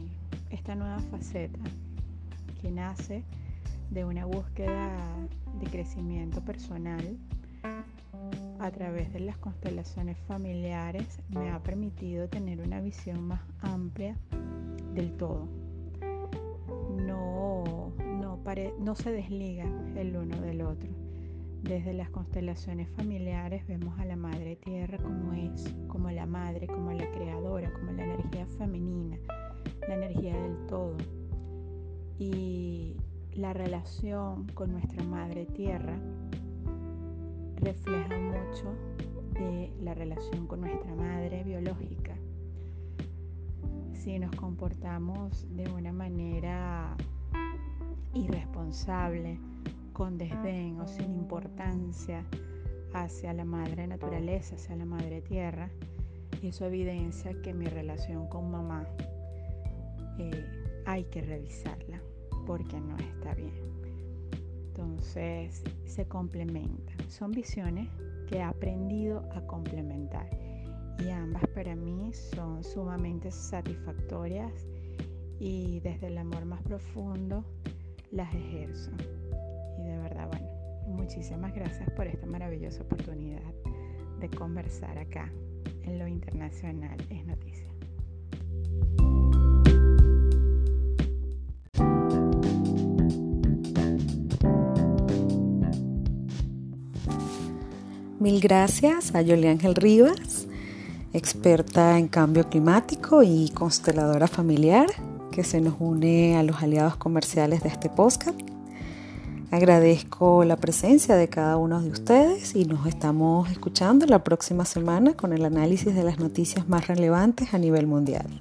esta 0.48 0.74
nueva 0.74 1.00
faceta 1.10 1.60
que 2.62 2.70
nace 2.70 3.24
de 3.90 4.06
una 4.06 4.24
búsqueda 4.24 4.96
de 5.60 5.66
crecimiento 5.66 6.40
personal 6.40 7.18
a 8.62 8.70
través 8.70 9.12
de 9.12 9.18
las 9.18 9.36
constelaciones 9.38 10.16
familiares 10.28 11.18
me 11.30 11.50
ha 11.50 11.60
permitido 11.60 12.28
tener 12.28 12.60
una 12.60 12.80
visión 12.80 13.20
más 13.26 13.40
amplia 13.60 14.16
del 14.94 15.16
todo. 15.16 15.48
No, 16.96 17.92
no, 17.98 18.38
no 18.78 18.94
se 18.94 19.10
desliga 19.10 19.64
el 19.96 20.16
uno 20.16 20.40
del 20.40 20.62
otro. 20.62 20.88
Desde 21.64 21.92
las 21.92 22.08
constelaciones 22.10 22.88
familiares 22.90 23.66
vemos 23.66 23.98
a 23.98 24.04
la 24.04 24.14
Madre 24.14 24.54
Tierra 24.54 24.98
como 24.98 25.32
es, 25.32 25.74
como 25.88 26.12
la 26.12 26.26
madre, 26.26 26.68
como 26.68 26.92
la 26.92 27.10
creadora, 27.10 27.72
como 27.72 27.90
la 27.90 28.04
energía 28.04 28.46
femenina, 28.58 29.16
la 29.88 29.94
energía 29.94 30.40
del 30.40 30.66
todo. 30.68 30.96
Y 32.16 32.96
la 33.34 33.52
relación 33.54 34.46
con 34.54 34.70
nuestra 34.70 35.02
Madre 35.02 35.46
Tierra 35.46 35.98
refleja 37.62 38.18
mucho 38.18 38.74
de 39.34 39.72
la 39.80 39.94
relación 39.94 40.46
con 40.46 40.62
nuestra 40.62 40.94
madre 40.94 41.44
biológica. 41.44 42.14
Si 43.94 44.18
nos 44.18 44.34
comportamos 44.34 45.46
de 45.56 45.70
una 45.70 45.92
manera 45.92 46.96
irresponsable, 48.14 49.38
con 49.92 50.18
desdén 50.18 50.80
o 50.80 50.88
sin 50.88 51.14
importancia 51.14 52.24
hacia 52.94 53.32
la 53.32 53.44
madre 53.44 53.86
naturaleza, 53.86 54.56
hacia 54.56 54.74
la 54.74 54.84
madre 54.84 55.20
tierra, 55.20 55.70
eso 56.42 56.66
evidencia 56.66 57.40
que 57.42 57.54
mi 57.54 57.66
relación 57.66 58.26
con 58.26 58.50
mamá 58.50 58.84
eh, 60.18 60.44
hay 60.84 61.04
que 61.04 61.22
revisarla 61.22 62.00
porque 62.46 62.80
no 62.80 62.96
está 62.96 63.34
bien. 63.34 63.71
Entonces 64.74 65.62
se 65.84 66.08
complementan. 66.08 67.10
Son 67.10 67.30
visiones 67.30 67.88
que 68.26 68.38
he 68.38 68.42
aprendido 68.42 69.22
a 69.34 69.42
complementar 69.42 70.30
y 70.98 71.10
ambas 71.10 71.46
para 71.54 71.76
mí 71.76 72.10
son 72.14 72.64
sumamente 72.64 73.30
satisfactorias 73.30 74.52
y 75.38 75.80
desde 75.80 76.06
el 76.06 76.16
amor 76.16 76.46
más 76.46 76.62
profundo 76.62 77.44
las 78.10 78.34
ejerzo. 78.34 78.90
Y 79.78 79.82
de 79.82 79.98
verdad, 79.98 80.28
bueno, 80.28 80.48
muchísimas 80.86 81.54
gracias 81.54 81.90
por 81.90 82.06
esta 82.06 82.24
maravillosa 82.24 82.82
oportunidad 82.82 83.52
de 84.20 84.30
conversar 84.30 84.96
acá 84.96 85.30
en 85.82 85.98
lo 85.98 86.06
internacional 86.06 86.96
es 87.10 87.26
noticia. 87.26 87.71
Mil 98.22 98.38
gracias 98.38 99.16
a 99.16 99.22
Yoli 99.22 99.48
Ángel 99.48 99.74
Rivas, 99.74 100.46
experta 101.12 101.98
en 101.98 102.06
cambio 102.06 102.48
climático 102.48 103.24
y 103.24 103.48
consteladora 103.48 104.28
familiar, 104.28 104.86
que 105.32 105.42
se 105.42 105.60
nos 105.60 105.74
une 105.80 106.36
a 106.36 106.44
los 106.44 106.62
aliados 106.62 106.94
comerciales 106.94 107.64
de 107.64 107.70
este 107.70 107.88
podcast. 107.88 108.38
Agradezco 109.50 110.44
la 110.44 110.56
presencia 110.56 111.16
de 111.16 111.26
cada 111.26 111.56
uno 111.56 111.82
de 111.82 111.90
ustedes 111.90 112.54
y 112.54 112.64
nos 112.64 112.86
estamos 112.86 113.50
escuchando 113.50 114.06
la 114.06 114.22
próxima 114.22 114.66
semana 114.66 115.14
con 115.14 115.32
el 115.32 115.44
análisis 115.44 115.92
de 115.92 116.04
las 116.04 116.20
noticias 116.20 116.68
más 116.68 116.86
relevantes 116.86 117.52
a 117.54 117.58
nivel 117.58 117.88
mundial. 117.88 118.40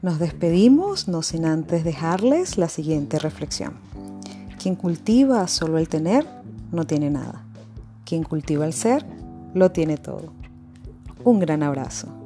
Nos 0.00 0.18
despedimos, 0.18 1.08
no 1.08 1.20
sin 1.20 1.44
antes 1.44 1.84
dejarles 1.84 2.56
la 2.56 2.70
siguiente 2.70 3.18
reflexión. 3.18 3.74
Quien 4.58 4.76
cultiva 4.76 5.46
solo 5.46 5.76
el 5.76 5.90
tener, 5.90 6.26
no 6.72 6.86
tiene 6.86 7.10
nada. 7.10 7.51
Quien 8.04 8.24
cultiva 8.24 8.66
el 8.66 8.72
ser, 8.72 9.04
lo 9.54 9.70
tiene 9.70 9.96
todo. 9.96 10.32
Un 11.24 11.38
gran 11.40 11.62
abrazo. 11.62 12.21